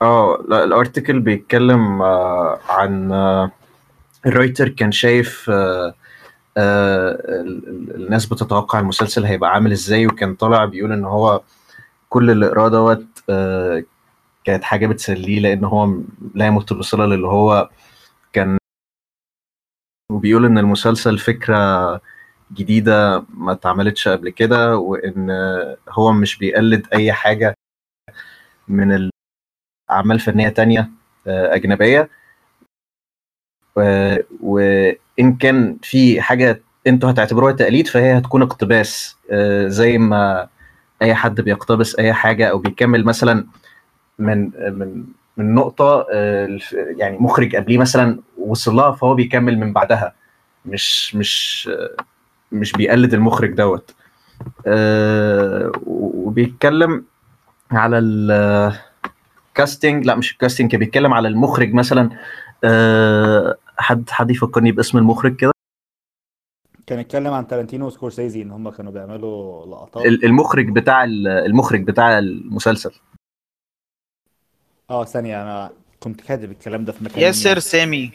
[0.02, 3.52] آه لا الارتكل بيتكلم آه عن آه
[4.26, 5.94] الرايتر كان شايف آه
[6.58, 11.42] آه ال- ال- الناس بتتوقع المسلسل هيبقى عامل إزاي وكان طالع بيقول إن هو
[12.10, 13.84] كل اللي قراه دوت آه
[14.44, 15.98] كانت حاجة بتسليه لأن هو
[16.36, 17.70] لا يمت بصله للي هو
[18.34, 18.58] كان
[20.12, 21.56] وبيقول إن المسلسل فكرة
[22.54, 25.30] جديدة ما اتعملتش قبل كده وإن
[25.90, 27.54] هو مش بيقلد أي حاجة
[28.68, 29.10] من
[29.92, 30.90] اعمال فنيه تانية
[31.28, 32.10] آه، أجنبية.
[34.42, 40.48] وإن كان في حاجة أنتوا هتعتبروها تقليد فهي هتكون اقتباس آه، زي ما
[41.02, 43.48] أي حد بيقتبس أي حاجة أو بيكمل مثلا
[44.20, 45.06] من من
[45.38, 46.60] من نقطة آه،
[46.98, 50.16] يعني مخرج قبليه مثلا وصل لها فهو بيكمل من بعدها.
[50.66, 51.70] مش مش
[52.52, 53.96] مش بيقلد المخرج دوت.
[54.68, 57.06] آه، وبيتكلم
[57.72, 58.00] على
[59.50, 62.10] الكاستنج لا مش الكاستنج كان بيتكلم على المخرج مثلا.
[62.64, 65.52] آه، حد حد يفكرني باسم المخرج كده؟
[66.88, 70.06] كان اتكلم عن تارانتينو وسكورسيزي إن هم كانوا بيعملوا لقطات.
[70.06, 72.92] ال- المخرج بتاع ال- المخرج بتاع المسلسل.
[74.90, 77.60] آه ثانية أنا كنت كاتب الكلام ده في مكان ياسر.
[77.60, 78.12] سامي.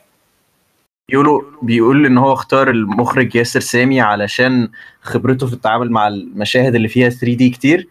[1.11, 4.69] بيقولوا بيقول إن هو اختار المخرج ياسر سامي علشان
[5.01, 7.89] خبرته في التعامل مع المشاهد اللي فيها 3D كتير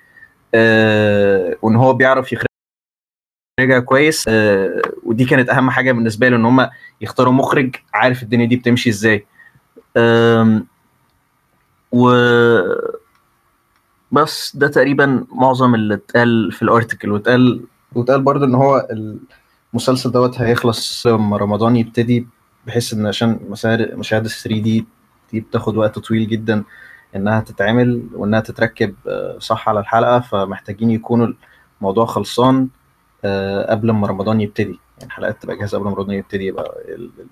[0.55, 6.70] آه وإن هو بيعرف يخرجها كويس آه ودي كانت أهم حاجة بالنسبة له إن هم
[7.01, 9.26] يختاروا مخرج عارف الدنيا دي بتمشي إزاي.
[9.97, 10.68] آم،
[11.91, 12.09] و
[14.11, 17.61] بس ده تقريبا معظم اللي اتقال في الارتكل واتقال
[17.95, 18.88] واتقال برضو إن هو
[19.74, 22.28] المسلسل دوت هيخلص لما رمضان يبتدي
[22.68, 24.86] بحيث إن عشان مشاهد مشاهد ال 3 دي
[25.32, 26.63] دي بتاخد وقت طويل جدا
[27.16, 31.34] إنها تتعمل وإنها تتركب آه، صح على الحلقة فمحتاجين يكونوا
[31.80, 32.68] الموضوع خلصان
[33.26, 34.80] آه، قبل ما رمضان يبتدي.
[34.97, 37.28] يعني الحلقات تبقى جاهزة قبل ما رمضان يبتدي يبقى ال- ال-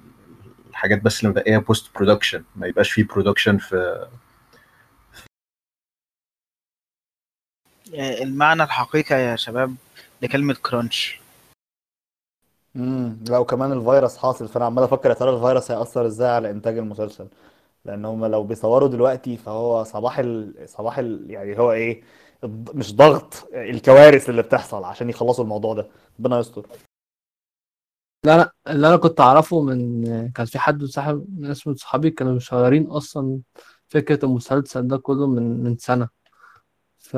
[0.70, 4.08] الحاجات بس اللي مبقية post production ما يبقاش فيه production في
[7.96, 9.76] آه، المعنى الحقيقي يا شباب
[10.22, 11.20] لكلمة crunch
[12.76, 14.48] امم لا وكمان الفيروس حاصل.
[14.48, 17.28] فأنا عمال أفكر يا ترى الفيروس هيأثر إزاي على إنتاج المسلسل؟
[17.86, 20.54] لأن هم لو بيصوروا دلوقتي فهو صباح ال...
[20.70, 21.32] صباح ال...
[21.32, 22.04] يعني هو إيه؟
[22.74, 25.88] مش ضغط الكوارث اللي بتحصل عشان يخلصوا الموضوع ده.
[26.20, 26.68] ربنا يستر.
[28.26, 32.34] لا لا اللي أنا كنت أعرفه من كان في حد صاحب من اسمه صحابي كانوا
[32.34, 33.40] مشهورين أصلا
[33.90, 36.10] فكرة المسلسل ده كله من من سنة.
[37.00, 37.18] ف...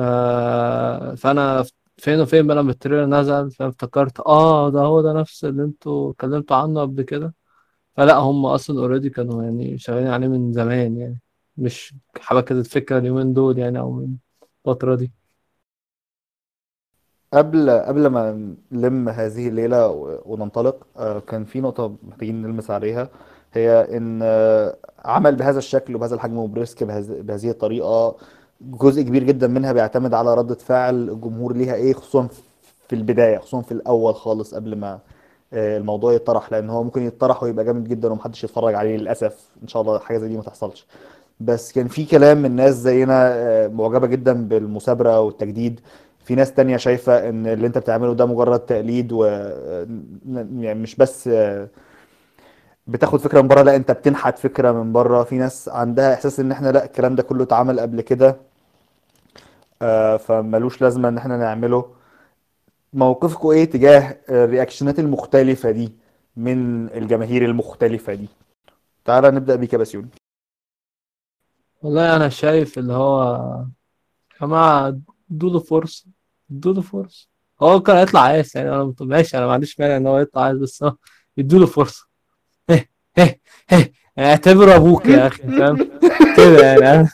[1.16, 1.64] فأنا
[1.98, 6.10] فين وفين بقى لما ال trailer نزل فافتكرت آه ده هو ده نفس اللي أنتوا
[6.10, 7.34] اتكلمتوا عنه قبل كده.
[7.96, 11.20] فلا هم أصلا already كانوا يعني شغالين عليه من زمان يعني
[11.56, 14.16] مش حبكة الفكرة اليومين دول يعني أو من
[14.66, 15.12] الفترة دي.
[17.32, 19.88] قبل قبل ما نلم هذه الليلة
[20.26, 23.10] وننطلق آه، كان في نقطة محتاجين نلمس عليها.
[23.52, 28.16] هي إن آه، عمل بهذا الشكل وبهذا الحجم وبريسك بهذ- بهذه الطريقة
[28.60, 32.28] جزء كبير جدا منها بيعتمد على ردة فعل الجمهور ليها إيه خصوصا
[32.88, 34.98] في البداية خصوصا في الأول خالص قبل ما
[35.52, 39.48] آه، الموضوع يطرح لأن هو ممكن يطرح ويبقى جامد جدا ومحدش يتفرج عليه للأسف.
[39.62, 40.86] إن شاء الله حاجة زي دي ما تحصلش.
[41.40, 45.80] بس كان في كلام من ناس زينا آه، معجبة جدا بالمثابرة والتجديد.
[46.24, 49.24] في ناس تانية شايفة إن اللي أنت بتعمله ده مجرد تقليد و
[50.60, 51.30] يعني مش بس
[52.86, 55.24] بتاخد فكرة من بره؟ لا انت بتنحت فكرة من بره.
[55.24, 58.36] في ناس عندها احساس ان إحنا لا الكلام ده كله اتعمل قبل كده
[59.82, 60.16] آه،
[60.80, 61.90] لازمة ان إحنا نعمله.
[62.92, 65.92] موقفكم إيه تجاه الرياكشنات المختلفة دي
[66.36, 68.28] من الجماهير المختلفة دي؟
[69.04, 70.08] تعالى نبدأ بيك يا بسيوني
[71.82, 73.22] والله أنا شايف اللي هو
[74.32, 74.98] يا جماعة
[75.30, 76.06] ادوله فرصة
[76.50, 77.28] ادوله فرصة.
[77.62, 80.58] هو كان هيطلع عايز يعني أنا ماشي أنا ما عنديش مانع إن هو يطلع عايز
[80.58, 80.96] بس هو
[81.38, 81.66] ادوله
[84.18, 85.76] اعتبره أبوك يا أخي فاهم؟
[86.36, 87.08] كده يعني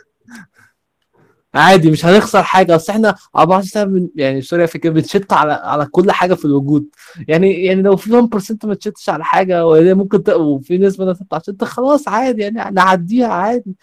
[1.54, 5.52] عادي مش هنخسر حاجة اصل إحنا 24 سنة بن- يعني سوري في كده بنشت على
[5.52, 6.86] على كل حاجة في الوجود.
[7.28, 10.32] يعني يعني لو في 1% ما تشتش على حاجة وهي ممكن.
[10.32, 11.16] وفي نسبة ما
[11.48, 13.76] انت خلاص عادي يعني نعديها عادي.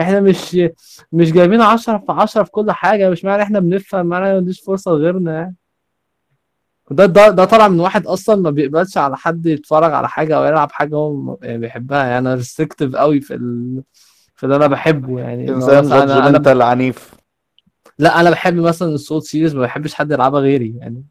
[0.00, 0.56] إحنا مش
[1.12, 4.60] مش جايبين 10 في 10 في كل حاجة مش معنى إحنا بنفهم معنى ما نديش
[4.60, 5.56] فرصة لغيرنا يعني.
[6.90, 10.44] ده ده ده طالع من واحد أصلا ما بيقبلش على حد يتفرج على حاجة أو
[10.44, 11.98] يلعب حاجة هو يعني بيحبها.
[12.04, 13.82] يعني أنا restrictive قوي في ال...
[14.36, 15.20] في اللي أنا بحبه.
[15.20, 17.14] يعني انسان أنا أنا judgmental عنيف
[17.98, 20.74] لا أنا بحب مثلا ال Souls series ما بحبش حد يلعبها غيري.
[20.78, 21.04] يعني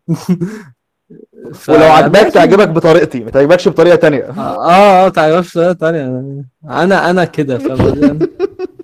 [1.54, 2.20] ف- ولو عجبك.
[2.34, 4.24] تعجبك بطريقتي ما تعجبكش بطريقة تانية.
[4.24, 6.44] آه آه تعرفش طريقة تانية.
[6.70, 8.20] أنا أنا كده فاهم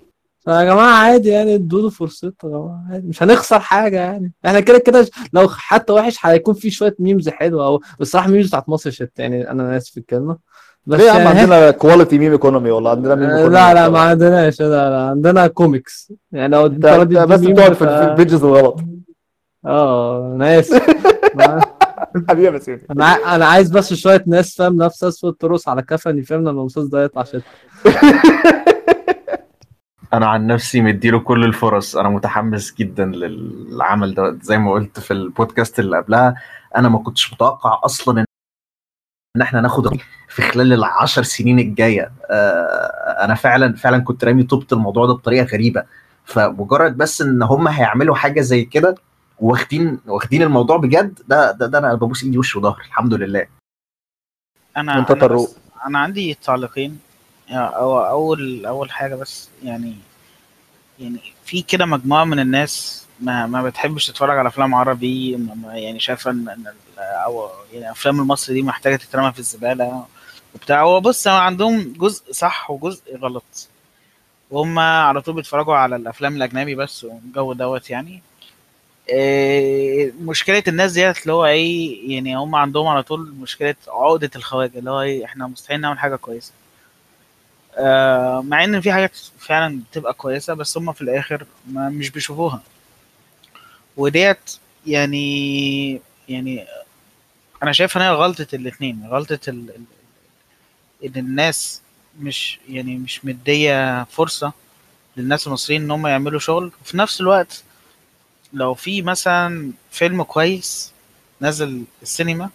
[0.46, 3.08] فيا جماعة عادي يعني ادوله فرصته يا جماعة عادي.
[3.08, 4.32] مش هنخسر حاجة يعني.
[4.46, 8.68] إحنا كده كده لو حتى وحش هيكون في شوية memes حلوة أو بصراحة memes بتاعت
[8.68, 9.50] مصر shit يعني.
[9.50, 10.36] أنا آسف في الكلمة.
[10.86, 12.90] بس ليه يا يعني عندنا quality meme economy والله.
[12.90, 13.98] عندنا meme economy لا لا ما.
[13.98, 14.60] عندناش.
[14.60, 18.80] لا لا عندنا كوميكس يعني لو انت بس بتقعد في ال pages الغلط.
[19.66, 20.82] آه أنا آسف.
[22.28, 26.40] حبيبي يا أنا أنا عايز بس شوية ناس فاهم ناس سود ترقص على كفني فاهم
[26.40, 27.42] لما المسلسل ده يطلع shit
[30.12, 31.96] أنا عن نفسي مديله كل الفرص.
[31.96, 34.38] أنا متحمس جدا للعمل ده.
[34.42, 36.34] زي ما قلت في البودكاست اللي قبلها
[36.76, 38.24] أنا ما كنتش متوقع أصلا
[39.36, 39.96] إن إحنا ناخد
[40.28, 42.12] في خلال العشر سنين الجاية.
[42.30, 45.84] آه، أنا فعلا فعلا كنت رامي طوبة الموضوع ده بطريقة غريبة.
[46.24, 48.94] فمجرد بس إن هم هيعملوا حاجة زي كده
[49.38, 53.46] واخدين واخدين الموضوع بجد ده ده, ده أنا ببوس إيدي وش وظهر الحمد لله.
[54.76, 55.48] أنا أنا طروق.
[55.48, 56.98] بس أنا عندي تعليقين.
[57.48, 59.94] يعني أو أول أول حاجة بس يعني
[61.00, 66.30] يعني في كده مجموعة من الناس ما ما بتحبش تتفرج على أفلام عربي يعني شايفة
[66.30, 66.64] إن إن
[66.98, 70.06] أو يعني أفلام المصري دي محتاجة تترمى في الزبالة
[70.54, 70.82] وبتاع.
[70.82, 73.68] هو بص هو عندهم جزء صح وجزء غلط.
[74.50, 78.22] وهم على طول بيتفرجوا على الأفلام الأجنبي بس والجو دوت يعني.
[79.08, 84.78] إيه مشكلة الناس ديت اللي هو إيه يعني هم عندهم على طول مشكلة عقدة الخواجة
[84.78, 86.52] اللي هو إيه إحنا مستحيل نعمل حاجة كويسة.
[88.40, 92.62] مع إن في حاجات فعلا بتبقى كويسة بس هم في الآخر ما مش بيشوفوها.
[93.96, 94.56] وديت
[94.86, 96.66] يعني يعني
[97.62, 99.70] أنا شايف إن هي غلطة الاثنين غلطة ال...
[99.70, 99.84] ال-
[101.06, 101.82] إن الناس
[102.20, 104.52] مش يعني مش مدية فرصة
[105.16, 106.72] للناس المصريين إن هم يعملوا شغل.
[106.82, 107.64] وفي نفس الوقت
[108.52, 110.92] لو في مثلا فيلم كويس
[111.42, 112.50] نزل السينما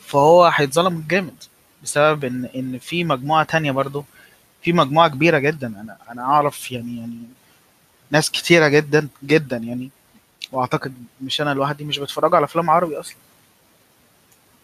[0.00, 1.44] فهو هيتظلم جامد.
[1.86, 4.04] بسبب إن إن في مجموعة تانية برضو
[4.62, 5.66] في مجموعة كبيرة جدا.
[5.66, 7.18] أنا أنا أعرف يعني يعني
[8.10, 9.90] ناس كتيرة جدا جدا يعني.
[10.52, 13.16] وأعتقد مش أنا لوحدي مش بتفرجوا على أفلام عربي أصلا.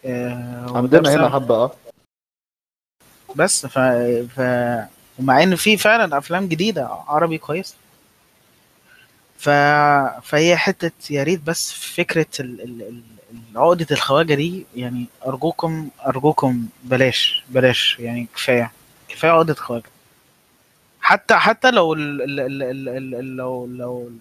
[0.05, 1.71] آه، عندنا هنا حبة آه.
[3.35, 3.79] بس ف...
[4.35, 4.41] ف...
[5.19, 7.75] ومع إن في فعلا أفلام جديدة عربي كويسه
[9.43, 9.49] ف...
[10.23, 12.61] فهي حتة يا ريت بس فكرة ال...
[12.61, 13.01] ال...
[13.55, 18.71] عقدة الخواجة دي يعني أرجوكم أرجوكم بلاش بلاش يعني كفاية
[19.09, 19.89] كفاية عقدة خواجه
[21.01, 22.21] حتى حتى لو ال...
[22.21, 22.39] ال...
[22.39, 22.63] ال...
[22.89, 23.15] ال...
[23.15, 23.35] ال...
[23.37, 24.11] لو لو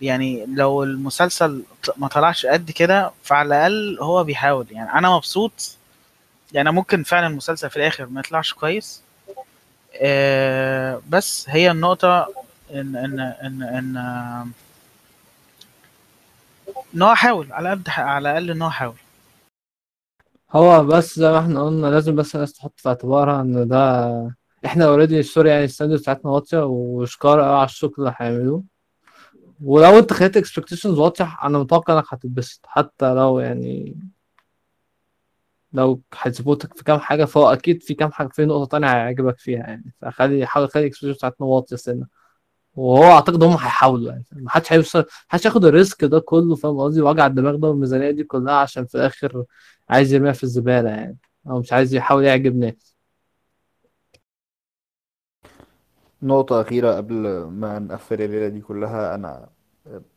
[0.00, 1.62] يعني لو المسلسل
[1.96, 4.66] ما طلعش قد كده فعلى الأقل هو بيحاول.
[4.70, 5.76] يعني أنا مبسوط
[6.52, 9.02] يعني ممكن فعلا المسلسل في الآخر ما يطلعش كويس
[10.02, 12.28] آه، بس هي النقطة
[12.70, 13.96] إن إن إن إن
[16.94, 18.94] إن هو حاول على قد على الأقل إن هو حاول.
[20.52, 24.34] هو بس زي ما إحنا قلنا لازم بس الناس تحط في اعتبارها إن ده
[24.66, 28.64] إحنا already sorry يعني ال standard بتاعتنا واطية وشكار على الشغل اللي هيعملوه.
[29.64, 32.60] ولو أنت خليت expectations واطية أنا متوقع إنك هتتبسط.
[32.66, 33.96] حتى لو يعني
[35.72, 39.58] لو هيظبطك في كام حاجة فهو أكيد في كام حاجة في نقطة تانية هيعجبك فيها
[39.60, 39.92] يعني.
[40.02, 42.19] فخلي حاول خلي ال expectations بتاعتنا واطية سنة.
[42.76, 47.00] وهو أعتقد هم هيحاولوا يعني محدش هيوصل محدش ياخد ال risk ده كله فاهم قصدي؟
[47.02, 49.44] وجع الدماغ ده والميزانية دي كلها عشان في الآخر
[49.90, 51.16] عايز يرميها في الزبالة يعني
[51.50, 52.96] أو مش عايز يحاول يعجب ناس.
[56.22, 57.14] نقطة أخيرة قبل
[57.44, 59.48] ما نقفل الليلة دي كلها أنا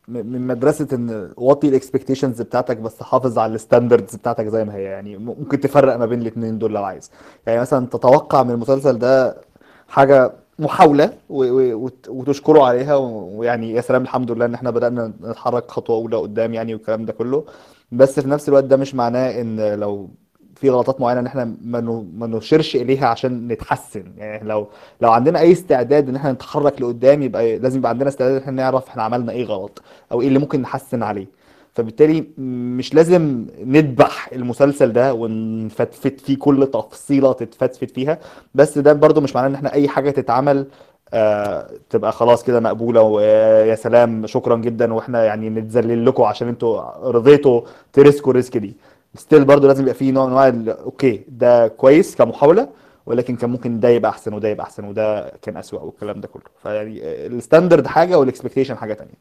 [0.08, 4.74] من مدرسة إن وطي ال expectations بتاعتك بس حافظ على ال standards بتاعتك زي ما
[4.74, 7.10] هي يعني ممكن تفرق ما بين الاتنين دول لو عايز.
[7.46, 9.40] يعني مثلا تتوقع من المسلسل ده
[9.88, 15.12] حاجة محاولة و- و- وت- وتشكره عليها ويعني يا سلام الحمد لله إن إحنا بدأنا
[15.22, 17.44] نتحرك خطوة أولى قدام يعني والكلام ده كله.
[17.92, 20.08] بس في نفس الوقت ده مش معناه إن لو
[20.56, 24.04] في غلطات معينة إن إحنا ما ن- ما نشيرش إليها عشان نتحسن.
[24.16, 24.66] يعني لو
[25.00, 28.52] لو عندنا أي استعداد إن إحنا نتحرك لقدام يبقى لازم يبقى عندنا استعداد إن إحنا
[28.62, 29.82] نعرف إحنا عملنا إيه غلط
[30.12, 31.26] أو إيه اللي ممكن نحسن عليه.
[31.74, 38.18] فبالتالي مش لازم نذبح المسلسل ده ونفتفت فيه كل تفصيلة تتفتفت فيها
[38.54, 40.66] بس ده برضو مش معناه إن إحنا أي حاجة تتعمل
[41.14, 46.80] آه تبقى خلاص كده مقبولة ويا سلام شكرا جدا وإحنا يعني نتذلل لكم عشان أنتوا
[47.10, 47.60] رضيتوا
[47.92, 48.76] تريسكوا ال risk دي.
[49.14, 52.68] still برضو لازم يبقى فيه نوع من أنواع okay ده كويس كمحاولة
[53.06, 56.42] ولكن كان ممكن ده يبقى أحسن وده يبقى أحسن وده كان أسوأ والكلام ده كله.
[56.62, 59.14] فيعني ال standard حاجة وال expectation حاجة تانية.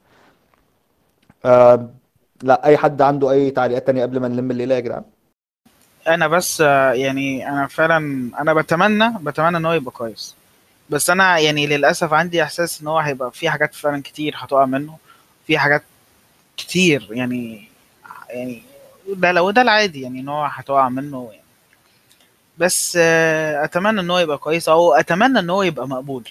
[1.45, 1.89] آه
[2.42, 5.04] لا أي حد عنده أي تعليقات تانية قبل ما نلم الليلة يا جدعان؟
[6.08, 6.60] أنا بس
[6.94, 10.36] يعني أنا فعلا أنا بتمنى بتمنى إن هو يبقى كويس.
[10.90, 14.98] بس أنا يعني للأسف عندي إحساس إن هو هيبقى في حاجات فعلا كتير هتقع منه
[15.48, 15.84] في حاجات
[16.58, 17.68] كتير يعني
[18.30, 18.62] يعني
[19.16, 21.44] ده لو ده العادي يعني إن هو هتقع منه يعني.
[22.58, 26.24] بس أتمنى إن هو يبقى كويس أو أتمنى إن هو يبقى مقبول.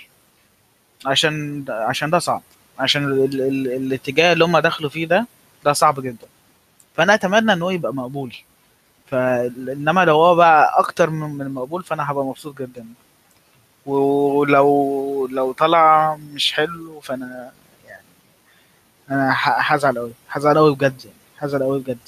[1.06, 2.42] عشان عشان ده صعب.
[2.78, 5.26] عشان ال ال الاتجاه اللي هم دخلوا فيه ده
[5.64, 6.26] ده صعب جدا.
[6.96, 8.36] فأنا أتمنى إن هو يبقى مقبول.
[9.06, 12.86] فإنما لو هو بقى أكتر من المقبول فأنا هبقى مبسوط جدا.
[13.86, 17.52] ولو لو طلع مش حلو فأنا
[17.86, 18.02] يعني
[19.10, 21.16] أنا هزعل قوي هزعل قوي بجد يعني.
[21.38, 21.98] هزعل قوي بجد.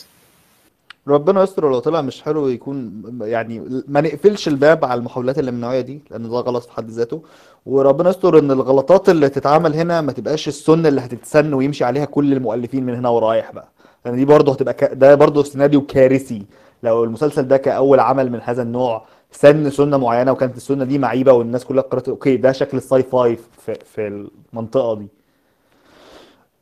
[1.09, 5.85] ربنا يستر لو طلع مش حلو يكون يعني ما نقفلش الباب على المحاولات اللي من
[5.85, 7.23] دي لأن ده غلط في حد ذاته.
[7.67, 12.33] وربنا يستر إن الغلطات اللي تتعمل هنا ما تبقاش السنة اللي هتتسن ويمشي عليها كل
[12.33, 13.69] المؤلفين من هنا ورايح بقى.
[14.05, 14.85] لأن دي برضه هتبقى ك...
[14.85, 16.47] ده برضه سيناريو كارثي.
[16.83, 21.33] لو المسلسل ده كأول عمل من هذا النوع سن سنة معينة وكانت السنة دي معيبة
[21.33, 23.37] والناس كلها قررت okay ده شكل ال sci-fi
[23.67, 25.09] في في المنطقة دي.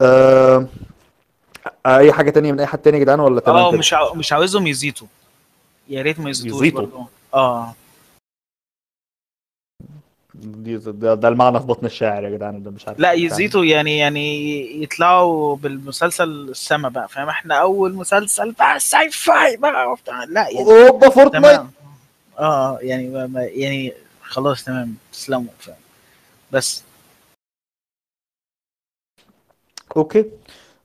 [0.01, 0.67] أه...
[1.87, 4.15] أي حاجة تانية من أي حد تاني يا جدعان ولا تمام آه مش عاو...
[4.15, 5.07] مش عاوزهم يزيتوا
[5.89, 7.05] يا ريت ما يزيتوش يزيتوا؟
[7.35, 7.75] آه.
[10.35, 13.23] دي ده, ده المعنى في بطن الشاعر يا جدعان ده مش عارف لا يعني.
[13.23, 20.25] يزيتوا يعني يعني يطلعوا بالمسلسل السما بقى فاهم؟ إحنا أول مسلسل بقى sci-fi بقى وبتاع.
[20.25, 21.61] لا يعني أوبا Fortnite.
[22.39, 23.93] آه يعني ما ما يعني
[24.23, 24.95] خلاص تمام.
[25.13, 25.77] تسلموا فاهم؟
[26.53, 26.83] بس.
[29.97, 30.25] okay.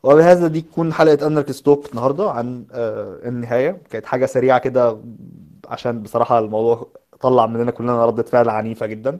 [0.03, 3.81] وبهذا دي تكون حلقة أنرك ستوب النهاردة عن آه، النهاية.
[3.89, 4.97] كانت حاجة سريعة كده
[5.67, 6.87] عشان بصراحة الموضوع
[7.21, 9.19] طلع مننا كلنا ردة فعل عنيفة جدا.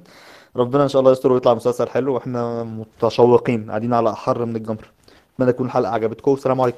[0.56, 4.92] ربنا إن شاء الله يستر ويطلع مسلسل حلو وإحنا متشوقين قاعدين على أحر من الجمر.
[5.36, 6.32] أتمنى تكون الحلقة عجبتكم.
[6.32, 6.78] والسلام عليكم.